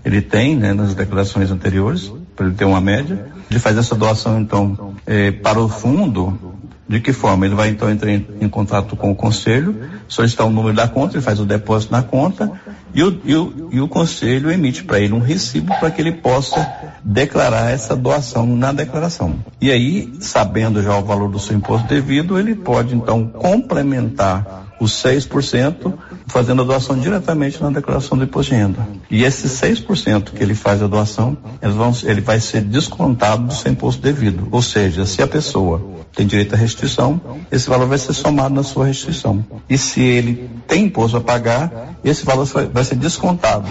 [0.04, 3.26] ele tem né, nas declarações anteriores, para ele ter uma média.
[3.50, 6.38] Ele faz essa doação, então, eh, para o fundo,
[6.86, 7.46] de que forma?
[7.46, 9.74] Ele vai, então, entrar em, em contato com o conselho,
[10.06, 12.52] solicitar o número da conta, ele faz o depósito na conta,
[12.92, 16.12] e o, e o, e o conselho emite para ele um recibo para que ele
[16.12, 16.70] possa
[17.02, 19.36] declarar essa doação na declaração.
[19.58, 24.92] E aí, sabendo já o valor do seu imposto devido, ele pode então complementar os
[25.02, 25.94] 6%,
[26.26, 28.86] fazendo a doação diretamente na declaração do imposto de renda.
[29.10, 33.72] E esses 6% que ele faz a doação, vão, ele vai ser descontado do seu
[33.72, 34.48] imposto devido.
[34.50, 35.82] Ou seja, se a pessoa
[36.14, 37.20] tem direito à restituição,
[37.50, 39.44] esse valor vai ser somado na sua restituição.
[39.68, 43.68] E se ele tem imposto a pagar, esse valor vai ser descontado.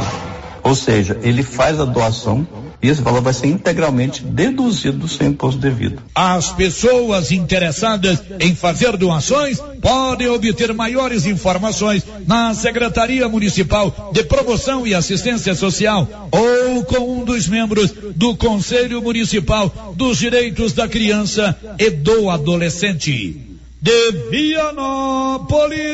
[0.64, 2.48] Ou seja, ele faz a doação
[2.82, 6.02] e esse valor vai ser integralmente deduzido do seu imposto devido.
[6.14, 14.86] As pessoas interessadas em fazer doações podem obter maiores informações na Secretaria Municipal de Promoção
[14.86, 21.58] e Assistência Social ou com um dos membros do Conselho Municipal dos Direitos da Criança
[21.80, 23.42] e do Adolescente.
[23.82, 25.86] De Vianópolis,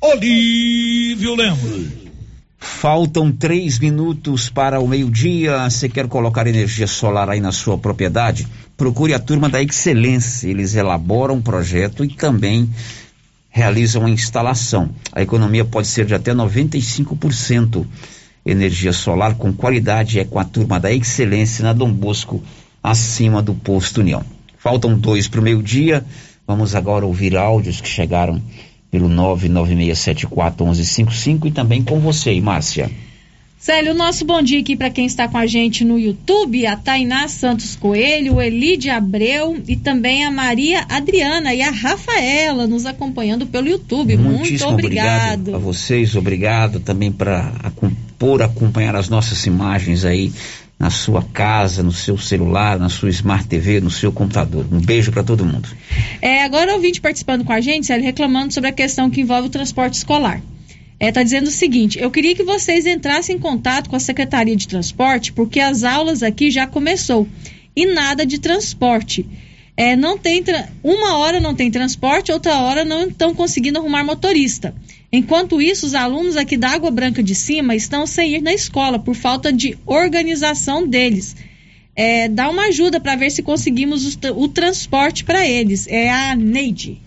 [0.00, 2.05] Olívio Lemos.
[2.66, 5.70] Faltam três minutos para o meio-dia.
[5.70, 8.46] Você quer colocar energia solar aí na sua propriedade?
[8.76, 10.48] Procure a turma da Excelência.
[10.48, 12.68] Eles elaboram um projeto e também
[13.48, 14.90] realizam a instalação.
[15.12, 17.86] A economia pode ser de até 95%.
[18.44, 22.42] Energia solar com qualidade é com a turma da Excelência na Dom Bosco,
[22.82, 24.22] acima do posto União.
[24.58, 26.04] Faltam dois para o meio-dia.
[26.46, 28.42] Vamos agora ouvir áudios que chegaram
[28.90, 32.90] pelo 996741155 e também com você, Márcia.
[33.58, 37.26] Célio, nosso bom dia aqui para quem está com a gente no YouTube, a Tainá
[37.26, 43.46] Santos Coelho, o Elide Abreu e também a Maria Adriana e a Rafaela nos acompanhando
[43.46, 44.16] pelo YouTube.
[44.16, 45.40] Muitíssimo Muito obrigado.
[45.40, 47.50] obrigado a vocês, obrigado também para
[48.18, 50.32] por acompanhar as nossas imagens aí
[50.78, 54.66] na sua casa, no seu celular, na sua Smart TV, no seu computador.
[54.70, 55.68] Um beijo para todo mundo.
[56.20, 59.50] É, agora ouvinte participando com a gente, ele reclamando sobre a questão que envolve o
[59.50, 60.42] transporte escolar.
[60.98, 64.00] Está é, tá dizendo o seguinte: eu queria que vocês entrassem em contato com a
[64.00, 67.26] Secretaria de Transporte, porque as aulas aqui já começou
[67.74, 69.26] e nada de transporte.
[69.76, 70.42] É, não tem
[70.82, 74.74] uma hora não tem transporte, outra hora não estão conseguindo arrumar motorista.
[75.12, 78.98] Enquanto isso, os alunos aqui da Água Branca de Cima estão sem ir na escola
[78.98, 81.36] por falta de organização deles.
[81.94, 85.86] É, dá uma ajuda para ver se conseguimos o, o transporte para eles.
[85.86, 87.00] É a Neide.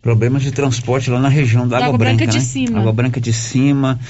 [0.00, 2.44] Problemas de transporte lá na região da, da Água, Água, Branca, Branca de né?
[2.44, 2.78] Cima.
[2.80, 4.00] Água Branca de Cima.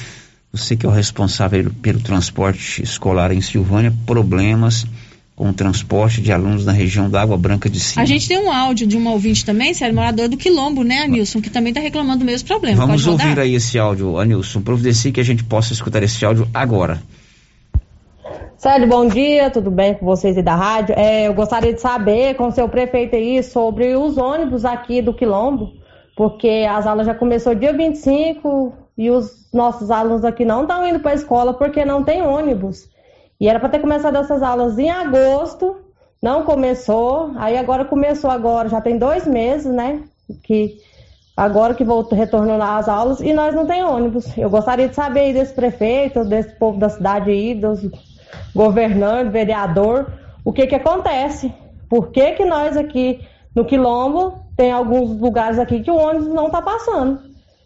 [0.53, 4.87] Você que é o responsável pelo transporte escolar em Silvânia, problemas
[5.35, 8.03] com o transporte de alunos na região da Água Branca de Cima.
[8.03, 11.41] A gente tem um áudio de um ouvinte também, sério, morador do Quilombo, né, Anilson,
[11.41, 12.87] que também está reclamando do mesmo problema.
[12.87, 14.61] Vamos ouvir aí esse áudio, Anilson.
[14.61, 17.03] Providencie que a gente possa escutar esse áudio agora.
[18.59, 20.95] Sérgio, bom dia, tudo bem com vocês aí da rádio?
[20.97, 25.13] É, eu gostaria de saber com o seu prefeito aí sobre os ônibus aqui do
[25.13, 25.83] Quilombo
[26.17, 31.01] porque as aulas já começou dia 25 e os nossos alunos aqui não estão indo
[31.01, 32.89] para a escola porque não tem ônibus.
[33.43, 35.75] E era para ter começado essas aulas em agosto,
[36.23, 40.05] não começou, aí agora começou agora, já tem dois meses, né?
[40.45, 40.77] Que
[41.37, 44.39] agora que voltou, retornou às aulas e nós não tem ônibus.
[44.39, 47.81] Eu gostaria de saber aí desse prefeito, desse povo da cidade aí, dos
[48.55, 50.07] governantes, vereador,
[50.45, 51.53] o que que acontece?
[51.91, 56.47] Por que que nós aqui no Quilombo tem alguns lugares aqui que o ônibus não
[56.47, 57.19] está passando.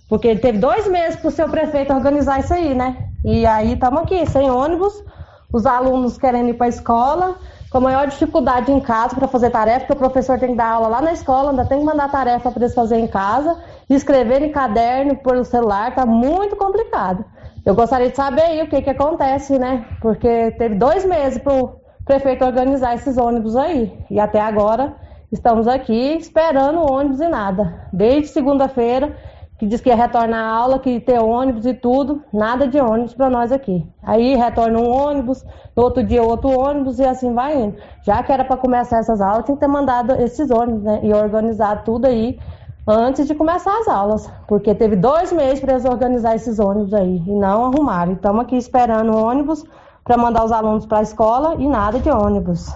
[0.09, 2.97] Porque ele teve dois meses para o seu prefeito organizar isso aí, né?
[3.22, 5.05] E aí estamos aqui, sem ônibus,
[5.53, 7.36] os alunos querendo ir para a escola,
[7.70, 10.72] com a maior dificuldade em casa para fazer tarefa, porque o professor tem que dar
[10.72, 14.42] aula lá na escola, ainda tem que mandar tarefa para eles fazer em casa, escrever
[14.42, 17.24] em caderno por celular, tá muito complicado.
[17.64, 19.84] Eu gostaria de saber aí o que que acontece, né?
[20.01, 23.92] Porque teve dois meses para o prefeito organizar esses ônibus aí.
[24.09, 24.94] E até agora
[25.32, 27.88] Estamos aqui esperando o ônibus e nada.
[27.92, 29.16] Desde segunda-feira,
[29.59, 32.78] que diz que ia retornar a aula, que ia ter ônibus e tudo, nada de
[32.78, 33.86] ônibus para nós aqui.
[34.02, 35.44] Aí retorna um ônibus,
[35.74, 37.76] no outro dia outro ônibus e assim vai indo.
[38.02, 41.00] Já que era para começar essas aulas, tinha que ter mandado esses ônibus, né?
[41.02, 42.38] E organizar tudo aí
[42.86, 44.30] antes de começar as aulas.
[44.46, 48.12] Porque teve dois meses para eles organizar esses ônibus aí e não arrumaram.
[48.12, 49.64] Estamos aqui esperando ônibus
[50.04, 52.70] para mandar os alunos para a escola e nada de ônibus.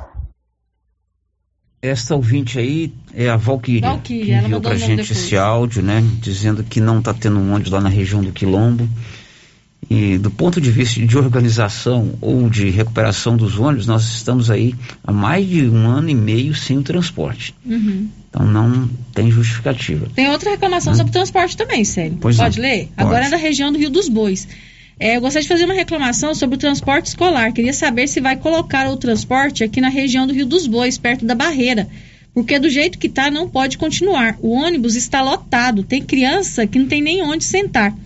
[1.82, 6.04] Esta ouvinte aí é a Valquíria, Valquíria que enviou pra gente esse áudio, né?
[6.20, 8.86] Dizendo que não está tendo um ônibus lá na região do Quilombo.
[9.88, 14.74] E do ponto de vista de organização ou de recuperação dos ônibus, nós estamos aí
[15.02, 17.54] há mais de um ano e meio sem o transporte.
[17.64, 18.08] Uhum.
[18.28, 20.06] Então não tem justificativa.
[20.14, 20.96] Tem outra reclamação hum?
[20.96, 22.18] sobre transporte também, sério.
[22.20, 22.88] Pois Pode ler?
[22.88, 22.92] Pode.
[22.96, 24.46] Agora é da região do Rio dos Bois.
[25.02, 27.54] É, eu gostaria de fazer uma reclamação sobre o transporte escolar.
[27.54, 31.24] Queria saber se vai colocar o transporte aqui na região do Rio dos Bois, perto
[31.24, 31.88] da barreira.
[32.34, 34.36] Porque do jeito que está, não pode continuar.
[34.42, 35.82] O ônibus está lotado.
[35.82, 37.96] Tem criança que não tem nem onde sentar.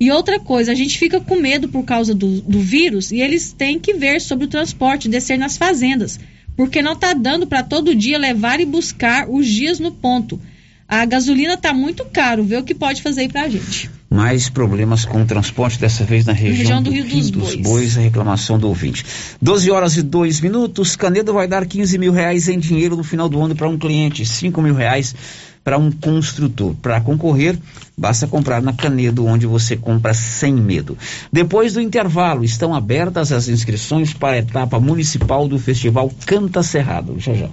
[0.00, 3.52] E outra coisa, a gente fica com medo por causa do, do vírus e eles
[3.52, 6.18] têm que ver sobre o transporte, descer nas fazendas.
[6.56, 10.40] Porque não está dando para todo dia levar e buscar os dias no ponto.
[10.88, 13.90] A gasolina está muito caro, vê o que pode fazer aí para a gente.
[14.10, 17.30] Mais problemas com o transporte, dessa vez na região, região do, do, Rio, Rio dos,
[17.30, 17.62] dos Bois.
[17.62, 17.98] Bois.
[17.98, 19.06] a reclamação do ouvinte.
[19.40, 23.28] 12 horas e 2 minutos, Canedo vai dar 15 mil reais em dinheiro no final
[23.28, 25.14] do ano para um cliente, 5 mil reais
[25.62, 26.74] para um construtor.
[26.74, 27.56] Para concorrer,
[27.96, 30.96] basta comprar na Canedo, onde você compra sem medo.
[31.32, 37.16] Depois do intervalo, estão abertas as inscrições para a etapa municipal do Festival Canta Cerrado.
[37.18, 37.48] Já já.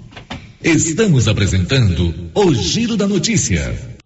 [0.64, 3.97] Estamos apresentando o Giro da Notícia.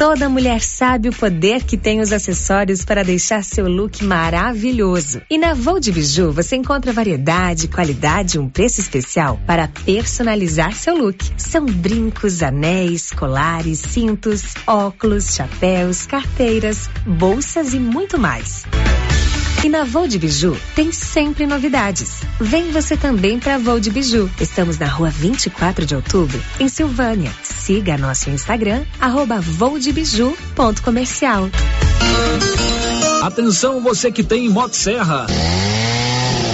[0.00, 5.20] Toda mulher sabe o poder que tem os acessórios para deixar seu look maravilhoso.
[5.28, 10.72] E na Vou de Biju você encontra variedade, qualidade e um preço especial para personalizar
[10.72, 11.22] seu look.
[11.36, 18.64] São brincos, anéis, colares, cintos, óculos, chapéus, carteiras, bolsas e muito mais.
[19.64, 22.22] E na Voo de Biju tem sempre novidades.
[22.40, 24.30] Vem você também para Voo de Biju.
[24.40, 27.32] Estamos na rua 24 de outubro, em Silvânia.
[27.42, 29.40] Siga nosso Instagram, arroba
[30.82, 31.50] comercial.
[33.22, 35.26] Atenção você que tem Motosserra.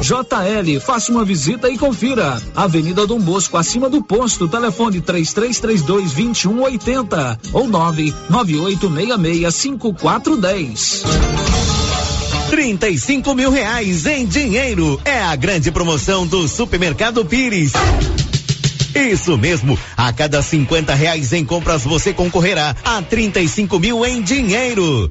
[0.00, 2.40] JL, faça uma visita e confira.
[2.54, 11.02] Avenida Dom Bosco, acima do posto, telefone 3332 2180 ou 99866 5410.
[12.50, 15.00] 35 mil reais em dinheiro.
[15.04, 17.72] É a grande promoção do Supermercado Pires.
[18.94, 25.10] Isso mesmo, a cada 50 reais em compras você concorrerá a 35 mil em dinheiro.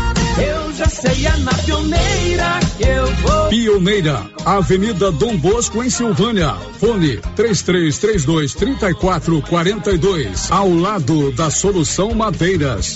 [0.37, 3.49] Eu já sei, é na pioneira que eu vou.
[3.49, 6.53] Pioneira, Avenida Dom Bosco, em Silvânia.
[6.79, 10.51] Fone 3332 3442.
[10.51, 12.95] Ao lado da Solução Madeiras.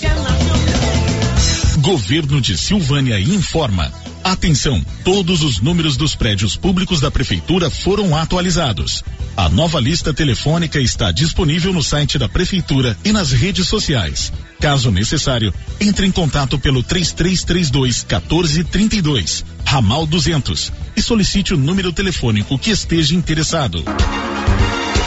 [1.78, 3.92] Governo de Silvânia informa.
[4.24, 9.04] Atenção, todos os números dos prédios públicos da prefeitura foram atualizados.
[9.36, 14.32] A nova lista telefônica está disponível no site da prefeitura e nas redes sociais.
[14.66, 22.58] Caso necessário, entre em contato pelo 3332 1432, ramal 200 e solicite o número telefônico
[22.58, 23.84] que esteja interessado.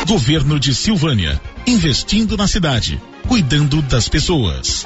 [0.07, 4.86] Governo de Silvânia, investindo na cidade, cuidando das pessoas.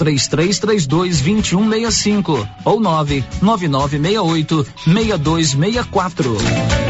[0.00, 6.89] 3332 2165 ou 99968 6264.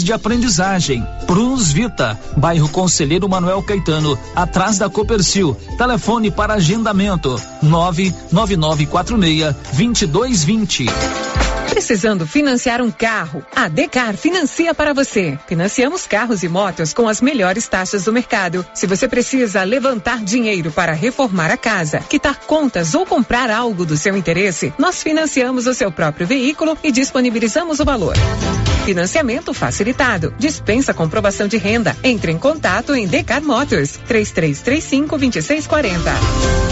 [0.00, 1.04] de aprendizagem.
[1.26, 5.56] Prunus Vita, bairro Conselheiro Manuel Caetano, atrás da Copercil.
[5.76, 10.86] Telefone para agendamento: 99946 2220.
[11.72, 13.42] Precisando financiar um carro?
[13.56, 15.38] A Decar financia para você.
[15.46, 18.64] Financiamos carros e motos com as melhores taxas do mercado.
[18.74, 23.96] Se você precisa levantar dinheiro para reformar a casa, quitar contas ou comprar algo do
[23.96, 28.16] seu interesse, nós financiamos o seu próprio veículo e disponibilizamos o valor.
[28.84, 30.34] Financiamento facilitado.
[30.38, 31.96] Dispensa comprovação de renda.
[32.02, 36.71] Entre em contato em Decar Motors 3335 2640.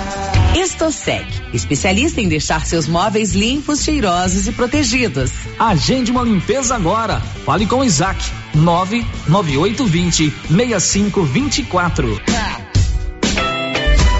[0.55, 5.31] Estosec, especialista em deixar seus móveis limpos, cheirosos e protegidos.
[5.57, 7.21] Agende uma limpeza agora.
[7.45, 8.21] Fale com o Isaac.
[8.53, 12.60] 99820 6524.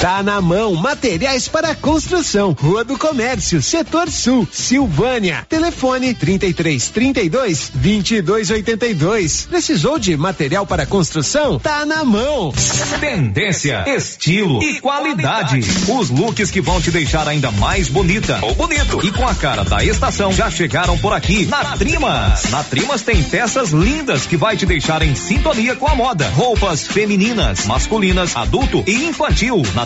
[0.00, 5.46] Tá na mão, materiais para construção, Rua do Comércio, Setor Sul, Silvânia.
[5.48, 9.46] Telefone 33 32 22 82.
[9.46, 11.58] Precisou de material para construção?
[11.58, 12.52] Tá na mão.
[13.00, 15.60] Tendência, estilo e qualidade.
[15.88, 19.64] Os looks que vão te deixar ainda mais bonita ou bonito e com a cara
[19.64, 22.44] da estação já chegaram por aqui na Trimas.
[22.50, 26.28] Na Trimas tem peças lindas que vai te deixar em sintonia com a moda.
[26.30, 29.62] Roupas femininas, masculinas, adulto e infantil.
[29.74, 29.85] Na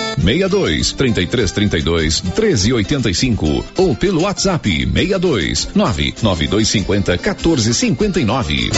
[0.23, 8.69] 62 33 32 13 85 ou pelo WhatsApp 62 99250 14 59.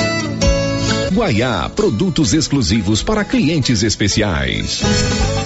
[1.14, 4.82] Guaiá, produtos exclusivos para clientes especiais.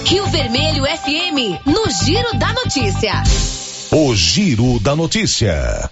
[0.06, 3.22] Rio Vermelho FM, no Giro da Notícia.
[3.90, 5.90] O Giro da Notícia.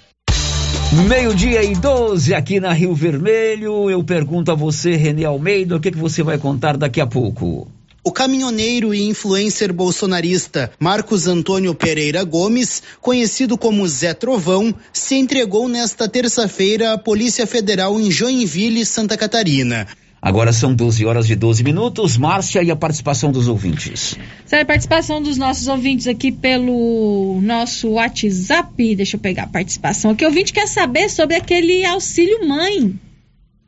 [1.09, 3.91] Meio-dia e 12 aqui na Rio Vermelho.
[3.91, 7.69] Eu pergunto a você, Renê Almeida, o que, que você vai contar daqui a pouco?
[8.07, 15.67] O caminhoneiro e influencer bolsonarista Marcos Antônio Pereira Gomes, conhecido como Zé Trovão, se entregou
[15.67, 19.89] nesta terça-feira à Polícia Federal em Joinville, Santa Catarina.
[20.23, 22.17] Agora são 12 horas e 12 minutos.
[22.17, 24.17] Márcia e a participação dos ouvintes.
[24.45, 28.95] Sabe, a participação dos nossos ouvintes aqui pelo nosso WhatsApp.
[28.95, 30.25] Deixa eu pegar a participação aqui.
[30.25, 32.97] O ouvinte quer saber sobre aquele auxílio mãe.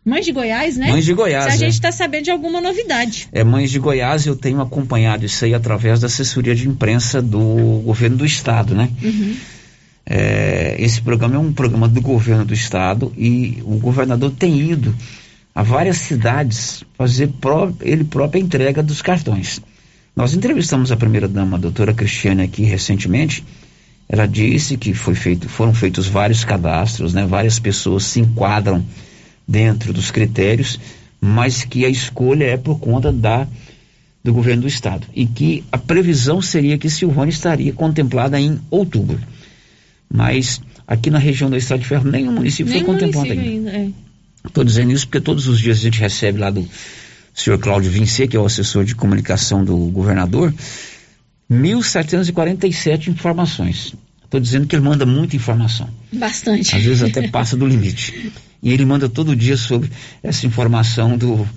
[0.09, 0.91] Mães de Goiás, né?
[0.91, 1.45] Mães de Goiás.
[1.45, 1.59] Se a é.
[1.59, 3.29] gente está sabendo de alguma novidade.
[3.31, 7.83] É, Mães de Goiás, eu tenho acompanhado isso aí através da assessoria de imprensa do
[7.85, 8.89] governo do estado, né?
[9.03, 9.37] Uhum.
[10.07, 14.97] É, esse programa é um programa do governo do estado e o governador tem ido
[15.55, 19.61] a várias cidades fazer pró ele própria entrega dos cartões.
[20.17, 23.45] Nós entrevistamos a primeira-dama, a doutora Cristiane, aqui recentemente.
[24.09, 27.27] Ela disse que foi feito, foram feitos vários cadastros, né?
[27.27, 28.83] várias pessoas se enquadram
[29.49, 30.79] dentro dos critérios,
[31.19, 33.49] mas que a escolha é por conta da,
[34.23, 39.19] do governo do estado e que a previsão seria que Silvânia estaria contemplada em outubro.
[40.13, 43.71] Mas aqui na região do Estado de Ferro nenhum município Nem foi contemplado município ainda.
[43.71, 43.95] ainda.
[43.95, 44.09] é.
[44.47, 46.67] Estou dizendo isso porque todos os dias a gente recebe lá do
[47.35, 50.55] senhor Cláudio Vinci, que é o assessor de comunicação do governador,
[51.51, 53.95] 1.747 informações.
[54.25, 55.89] Estou dizendo que ele manda muita informação.
[56.13, 56.75] Bastante.
[56.75, 58.33] Às vezes até passa do limite.
[58.63, 59.91] E ele manda todo dia sobre
[60.23, 61.49] essa informação do,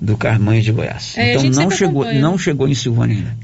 [0.00, 1.16] do Carmanho de Goiás.
[1.16, 2.20] É, então não chegou, acompanha.
[2.20, 3.36] não chegou em Silvânia ainda.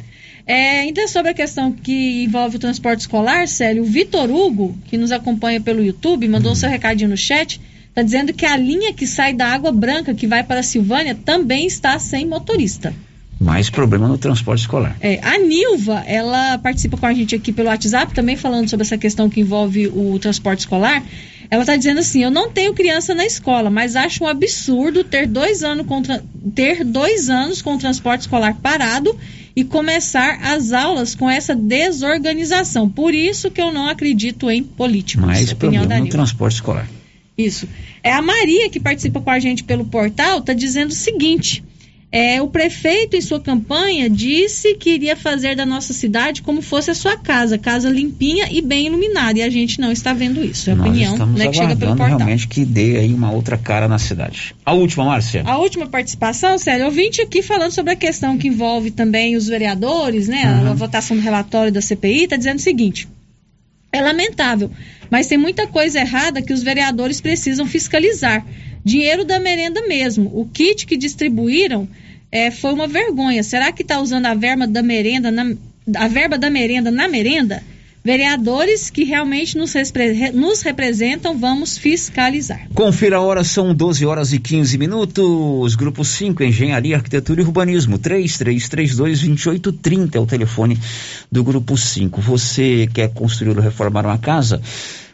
[0.46, 4.96] É, ainda sobre a questão que envolve o transporte escolar, Célio, o Vitor Hugo, que
[4.96, 9.06] nos acompanha pelo YouTube, mandou seu recadinho no chat, está dizendo que a linha que
[9.06, 12.92] sai da Água Branca, que vai para a Silvânia, também está sem motorista.
[13.40, 14.96] Mais problema no transporte escolar.
[15.00, 18.98] É, a Nilva, ela participa com a gente aqui pelo WhatsApp, também falando sobre essa
[18.98, 21.02] questão que envolve o transporte escolar.
[21.50, 25.26] Ela está dizendo assim: eu não tenho criança na escola, mas acho um absurdo ter
[25.26, 26.00] dois anos com,
[26.54, 29.14] ter dois anos com o transporte escolar parado
[29.56, 32.88] e começar as aulas com essa desorganização.
[32.88, 35.26] Por isso que eu não acredito em políticos.
[35.26, 36.88] Mais problema no transporte escolar.
[37.36, 37.68] Isso.
[38.02, 41.64] É a Maria que participa com a gente pelo portal, está dizendo o seguinte:
[42.12, 46.90] é, o prefeito, em sua campanha, disse que iria fazer da nossa cidade como fosse
[46.90, 49.38] a sua casa, casa limpinha e bem iluminada.
[49.38, 50.68] E a gente não está vendo isso.
[50.68, 52.18] É a Nós opinião né, que chega pelo portal.
[52.18, 54.56] realmente que dê aí uma outra cara na cidade.
[54.66, 55.44] A última, Márcia.
[55.46, 60.26] A última participação, Célio, ouvinte aqui falando sobre a questão que envolve também os vereadores,
[60.26, 60.42] né?
[60.68, 63.08] A votação do relatório da CPI, está dizendo o seguinte.
[63.92, 64.70] É lamentável,
[65.10, 68.46] mas tem muita coisa errada que os vereadores precisam fiscalizar.
[68.84, 70.30] Dinheiro da merenda mesmo.
[70.32, 71.88] O kit que distribuíram
[72.32, 73.42] eh, foi uma vergonha.
[73.42, 75.52] Será que está usando a verba da merenda na,
[75.96, 77.62] a verba da merenda na merenda?
[78.02, 79.74] Vereadores que realmente nos,
[80.32, 82.66] nos representam, vamos fiscalizar.
[82.74, 85.74] Confira a hora, são 12 horas e 15 minutos.
[85.74, 87.98] Grupo 5, Engenharia, Arquitetura e Urbanismo.
[87.98, 90.78] 3332-2830 é o telefone
[91.30, 92.22] do Grupo 5.
[92.22, 94.62] Você quer construir ou reformar uma casa?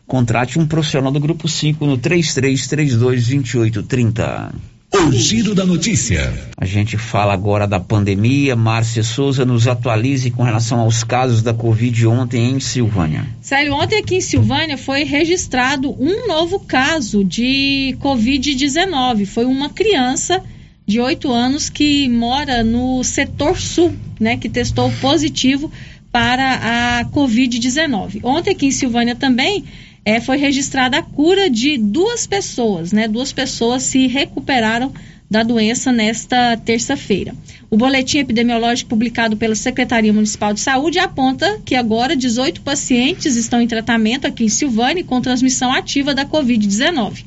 [0.07, 4.55] Contrate um profissional do Grupo 5 no 3332-2830.
[4.95, 6.33] O giro da notícia.
[6.57, 8.55] A gente fala agora da pandemia.
[8.55, 13.27] Márcia Souza nos atualize com relação aos casos da Covid ontem em Silvânia.
[13.41, 19.27] Célio, ontem aqui em Silvânia foi registrado um novo caso de Covid-19.
[19.27, 20.41] Foi uma criança
[20.87, 25.69] de 8 anos que mora no setor sul, né, que testou positivo
[26.13, 28.21] para a Covid-19.
[28.23, 29.65] Ontem aqui em Silvânia também
[30.07, 33.09] eh, foi registrada a cura de duas pessoas, né?
[33.09, 34.95] Duas pessoas se recuperaram
[35.29, 37.35] da doença nesta terça-feira.
[37.69, 43.61] O boletim epidemiológico publicado pela Secretaria Municipal de Saúde aponta que agora 18 pacientes estão
[43.61, 47.25] em tratamento aqui em Silvânia com transmissão ativa da Covid-19.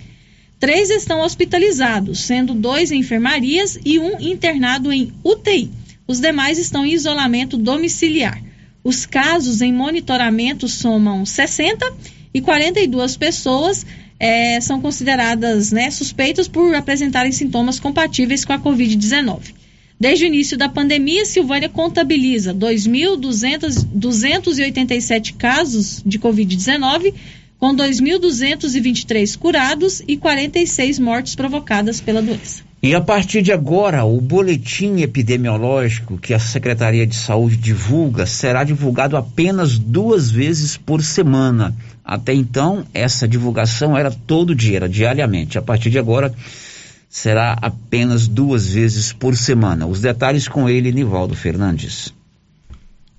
[0.58, 5.70] Três estão hospitalizados, sendo dois em enfermarias e um internado em UTI.
[6.08, 8.42] Os demais estão em isolamento domiciliar.
[8.82, 11.86] Os casos em monitoramento somam 60
[12.34, 13.86] e 42 pessoas
[14.20, 19.56] eh, são consideradas né, suspeitas por apresentarem sintomas compatíveis com a Covid-19.
[20.00, 27.14] Desde o início da pandemia, Silvânia contabiliza 2.287 casos de Covid-19,
[27.58, 32.69] com 2.223 curados e 46 mortes provocadas pela doença.
[32.82, 38.64] E a partir de agora, o boletim epidemiológico que a Secretaria de Saúde divulga será
[38.64, 41.76] divulgado apenas duas vezes por semana.
[42.06, 45.58] Até então, essa divulgação era todo dia, era diariamente.
[45.58, 46.34] A partir de agora,
[47.10, 49.86] será apenas duas vezes por semana.
[49.86, 52.14] Os detalhes com ele, Nivaldo Fernandes.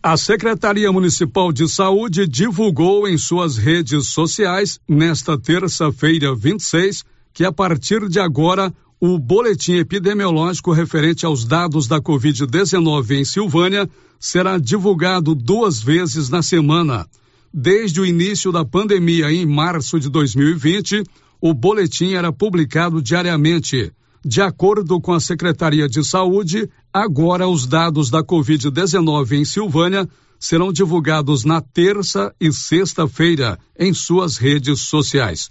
[0.03, 7.05] A Secretaria Municipal de Saúde divulgou em suas redes sociais, nesta terça-feira 26,
[7.35, 13.89] que a partir de agora o boletim epidemiológico referente aos dados da Covid-19 em Silvânia
[14.19, 17.07] será divulgado duas vezes na semana.
[17.53, 21.03] Desde o início da pandemia, em março de 2020,
[21.41, 23.91] o boletim era publicado diariamente.
[24.23, 30.07] De acordo com a Secretaria de Saúde, agora os dados da Covid-19 em Silvânia
[30.39, 35.49] serão divulgados na terça e sexta-feira em suas redes sociais.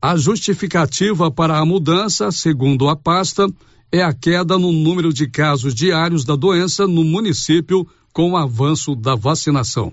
[0.00, 3.48] A justificativa para a mudança, segundo a pasta,
[3.90, 8.94] é a queda no número de casos diários da doença no município com o avanço
[8.94, 9.92] da vacinação.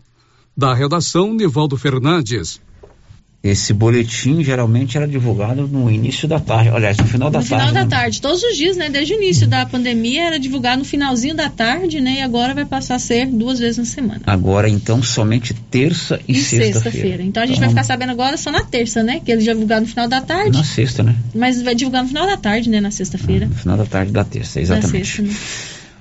[0.55, 2.61] Da redação, Nivaldo Fernandes.
[3.47, 7.63] Esse boletim geralmente era divulgado no início da tarde, aliás, no final da no tarde.
[7.63, 7.87] final da né?
[7.95, 8.89] tarde, todos os dias, né?
[8.89, 12.15] Desde o início da pandemia era divulgado no finalzinho da tarde, né?
[12.15, 14.21] E agora vai passar a ser duas vezes na semana.
[14.25, 16.73] Agora, então, somente terça e, E sexta-feira.
[16.73, 17.23] sexta-feira.
[17.23, 19.21] Então a gente vai ficar sabendo agora só na terça, né?
[19.23, 20.57] Que eles já divulgaram no final da tarde.
[20.57, 21.15] Na sexta, né?
[21.35, 22.81] Mas vai divulgar no final da tarde, né?
[22.81, 23.45] Na sexta-feira.
[23.45, 25.05] No final da tarde da terça, Na exatamente.
[25.05, 25.35] sexta, né?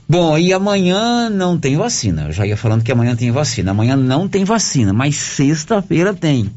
[0.08, 2.24] Bom, e amanhã não tem vacina.
[2.28, 3.70] Eu já ia falando que amanhã tem vacina.
[3.70, 6.50] Amanhã não tem vacina, mas sexta-feira tem.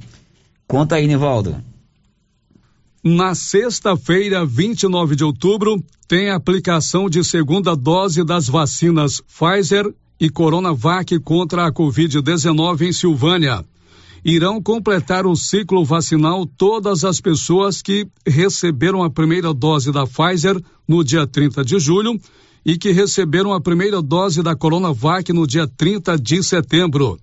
[0.68, 1.56] Conta aí, Nivaldo.
[3.04, 11.18] Na sexta-feira, 29 de outubro, tem aplicação de segunda dose das vacinas Pfizer e Coronavac
[11.20, 13.64] contra a Covid-19 em Silvânia.
[14.26, 20.62] Irão completar o ciclo vacinal todas as pessoas que receberam a primeira dose da Pfizer
[20.86, 22.20] no dia 30 de julho
[22.66, 27.18] e que receberam a primeira dose da Coronavac no dia 30 de setembro.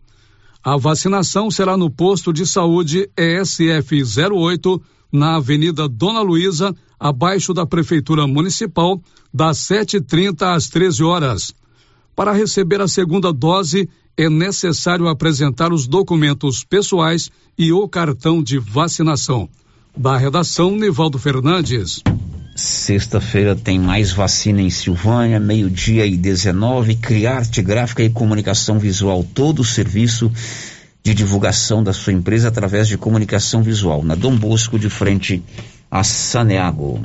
[0.64, 4.80] A vacinação será no posto de saúde ESF 08,
[5.12, 8.98] na Avenida Dona Luísa, abaixo da Prefeitura Municipal,
[9.32, 11.54] das 7h30 às 13 horas.
[12.16, 18.58] Para receber a segunda dose, é necessário apresentar os documentos pessoais e o cartão de
[18.58, 19.46] vacinação.
[19.94, 22.02] Da redação, Nivaldo Fernandes.
[22.55, 26.94] Sexta-feira tem mais vacina em Silvânia, meio-dia e 19.
[26.97, 30.31] Criarte Gráfica e Comunicação Visual, todo o serviço
[31.02, 35.43] de divulgação da sua empresa através de comunicação visual, na Dom Bosco, de frente
[35.90, 37.02] a Saneago.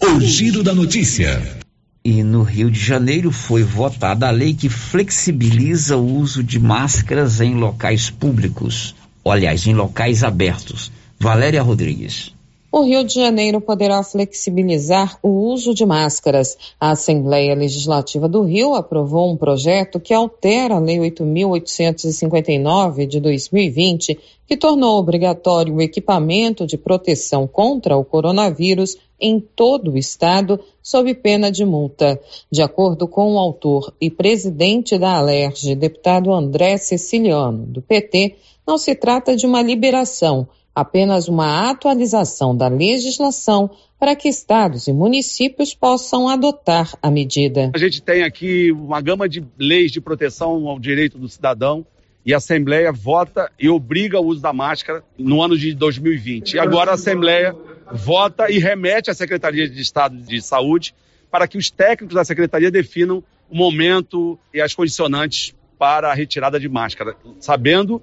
[0.00, 1.60] O giro da notícia.
[2.02, 7.40] E no Rio de Janeiro foi votada a lei que flexibiliza o uso de máscaras
[7.42, 10.90] em locais públicos, aliás, em locais abertos.
[11.20, 12.32] Valéria Rodrigues.
[12.72, 16.56] O Rio de Janeiro poderá flexibilizar o uso de máscaras.
[16.78, 24.16] A Assembleia Legislativa do Rio aprovou um projeto que altera a Lei 8.859 de 2020,
[24.46, 31.12] que tornou obrigatório o equipamento de proteção contra o coronavírus em todo o estado, sob
[31.14, 32.20] pena de multa.
[32.48, 38.78] De acordo com o autor e presidente da Alerj, deputado André Ceciliano, do PT, não
[38.78, 40.46] se trata de uma liberação
[40.80, 47.70] apenas uma atualização da legislação para que estados e municípios possam adotar a medida.
[47.74, 51.84] A gente tem aqui uma gama de leis de proteção ao direito do cidadão
[52.24, 56.54] e a Assembleia vota e obriga o uso da máscara no ano de 2020.
[56.54, 57.54] E agora a Assembleia
[57.92, 60.94] vota e remete à Secretaria de Estado de Saúde
[61.30, 66.60] para que os técnicos da Secretaria definam o momento e as condicionantes para a retirada
[66.60, 68.02] de máscara, sabendo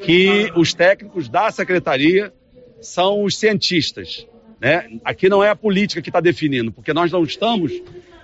[0.00, 2.32] que os técnicos da secretaria
[2.80, 4.26] são os cientistas.
[4.60, 4.98] Né?
[5.04, 7.72] Aqui não é a política que está definindo, porque nós não estamos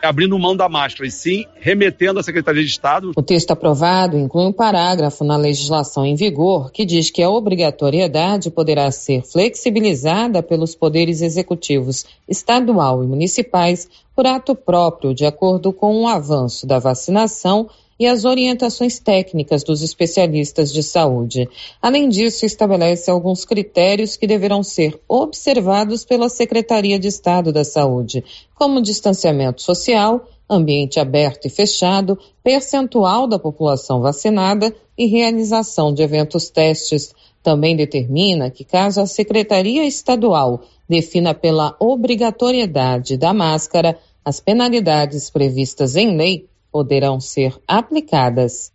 [0.03, 3.13] abrindo mão da máscara, e sim remetendo à Secretaria de Estado.
[3.17, 8.51] O texto aprovado inclui um parágrafo na legislação em vigor que diz que a obrigatoriedade
[8.51, 16.03] poderá ser flexibilizada pelos poderes executivos estadual e municipais por ato próprio, de acordo com
[16.03, 17.69] o avanço da vacinação
[18.01, 21.47] e as orientações técnicas dos especialistas de saúde.
[21.83, 28.25] Além disso, estabelece alguns critérios que deverão ser observados pela Secretaria de Estado da Saúde,
[28.55, 36.49] como distanciamento social, ambiente aberto e fechado, percentual da população vacinada e realização de eventos
[36.49, 37.15] testes.
[37.43, 45.97] Também determina que, caso a Secretaria Estadual defina pela obrigatoriedade da máscara, as penalidades previstas
[45.97, 48.73] em lei poderão ser aplicadas.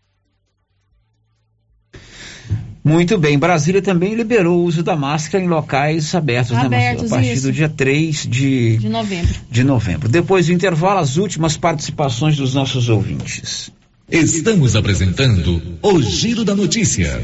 [2.84, 7.08] Muito bem, Brasília também liberou o uso da máscara em locais abertos, abertos né, Marcelo?
[7.08, 7.48] A partir isso.
[7.48, 9.36] do dia 3 de, de novembro.
[9.50, 10.08] de novembro.
[10.08, 13.72] Depois do intervalo, as últimas participações dos nossos ouvintes.
[14.08, 17.24] Estamos apresentando o Giro da Notícia.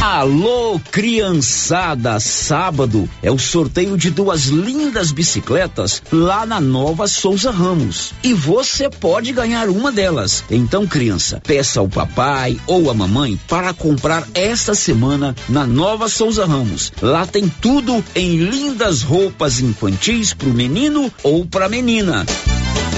[0.00, 2.20] Alô, criançada!
[2.20, 8.12] Sábado é o sorteio de duas lindas bicicletas lá na Nova Souza Ramos.
[8.22, 10.44] E você pode ganhar uma delas.
[10.48, 16.46] Então, criança, peça ao papai ou à mamãe para comprar esta semana na Nova Souza
[16.46, 16.92] Ramos.
[17.02, 22.24] Lá tem tudo em lindas roupas infantis para o menino ou para a menina.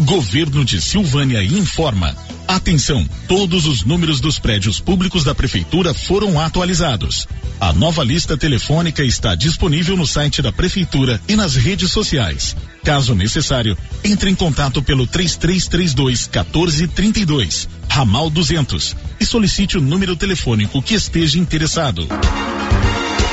[0.02, 2.16] Governo de Silvânia informa.
[2.46, 7.26] Atenção, todos os números dos prédios públicos da prefeitura foram atualizados.
[7.60, 12.56] A nova lista telefônica está disponível no site da prefeitura e nas redes sociais.
[12.84, 20.80] Caso necessário, entre em contato pelo 3332 1432, ramal 200 e solicite o número telefônico
[20.80, 22.06] que esteja interessado.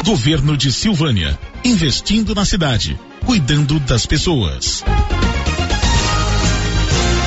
[0.03, 4.83] Governo de Silvânia, investindo na cidade, cuidando das pessoas.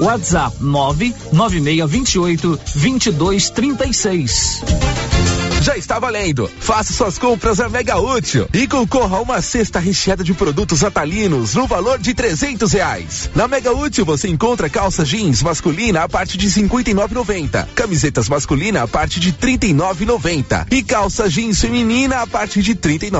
[0.00, 4.62] WhatsApp 99628 2236.
[5.60, 6.50] Já está valendo.
[6.58, 11.54] Faça suas compras na Mega Útil e concorra a uma cesta recheada de produtos atalinos
[11.54, 13.30] no valor de trezentos reais.
[13.34, 16.94] Na Mega Útil você encontra calça jeans masculina a partir de cinquenta e
[17.74, 19.76] camisetas masculina a partir de trinta e
[20.70, 23.10] e calça jeans feminina a partir de trinta e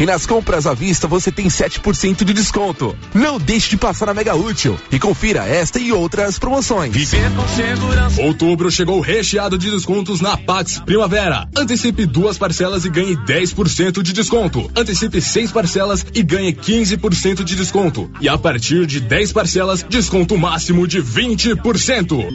[0.00, 2.96] e nas compras à vista você tem 7% de desconto.
[3.14, 6.92] Não deixe de passar na Mega Útil e confira esta e outras promoções.
[6.92, 8.20] Viver com segurança.
[8.22, 11.48] Outubro chegou recheado de descontos na Pax Primavera.
[11.56, 14.68] Antecipe duas parcelas e ganhe 10% de desconto.
[14.76, 18.10] Antecipe seis parcelas e ganhe 15% de desconto.
[18.20, 22.26] E a partir de 10 parcelas, desconto máximo de 20%.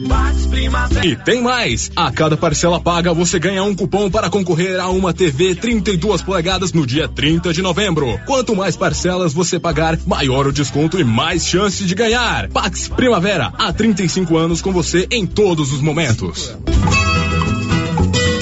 [1.04, 1.90] E tem mais!
[1.94, 6.72] A cada parcela paga você ganha um cupom para concorrer a uma TV 32 polegadas
[6.72, 8.18] no dia 30 de novembro.
[8.26, 12.48] Quanto mais parcelas você pagar, maior o desconto e mais chance de ganhar.
[12.48, 16.56] Pax Primavera, há 35 anos com você em todos os momentos.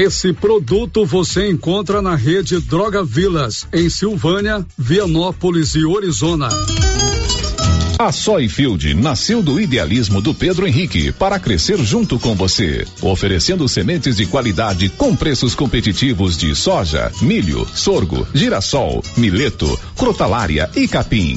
[0.00, 6.48] Esse produto você encontra na rede Droga Vilas, em Silvânia, Vianópolis e Orizona.
[7.98, 14.16] A Soyfield nasceu do idealismo do Pedro Henrique para crescer junto com você, oferecendo sementes
[14.16, 21.36] de qualidade com preços competitivos de soja, milho, sorgo, girassol, mileto, crotalária e capim.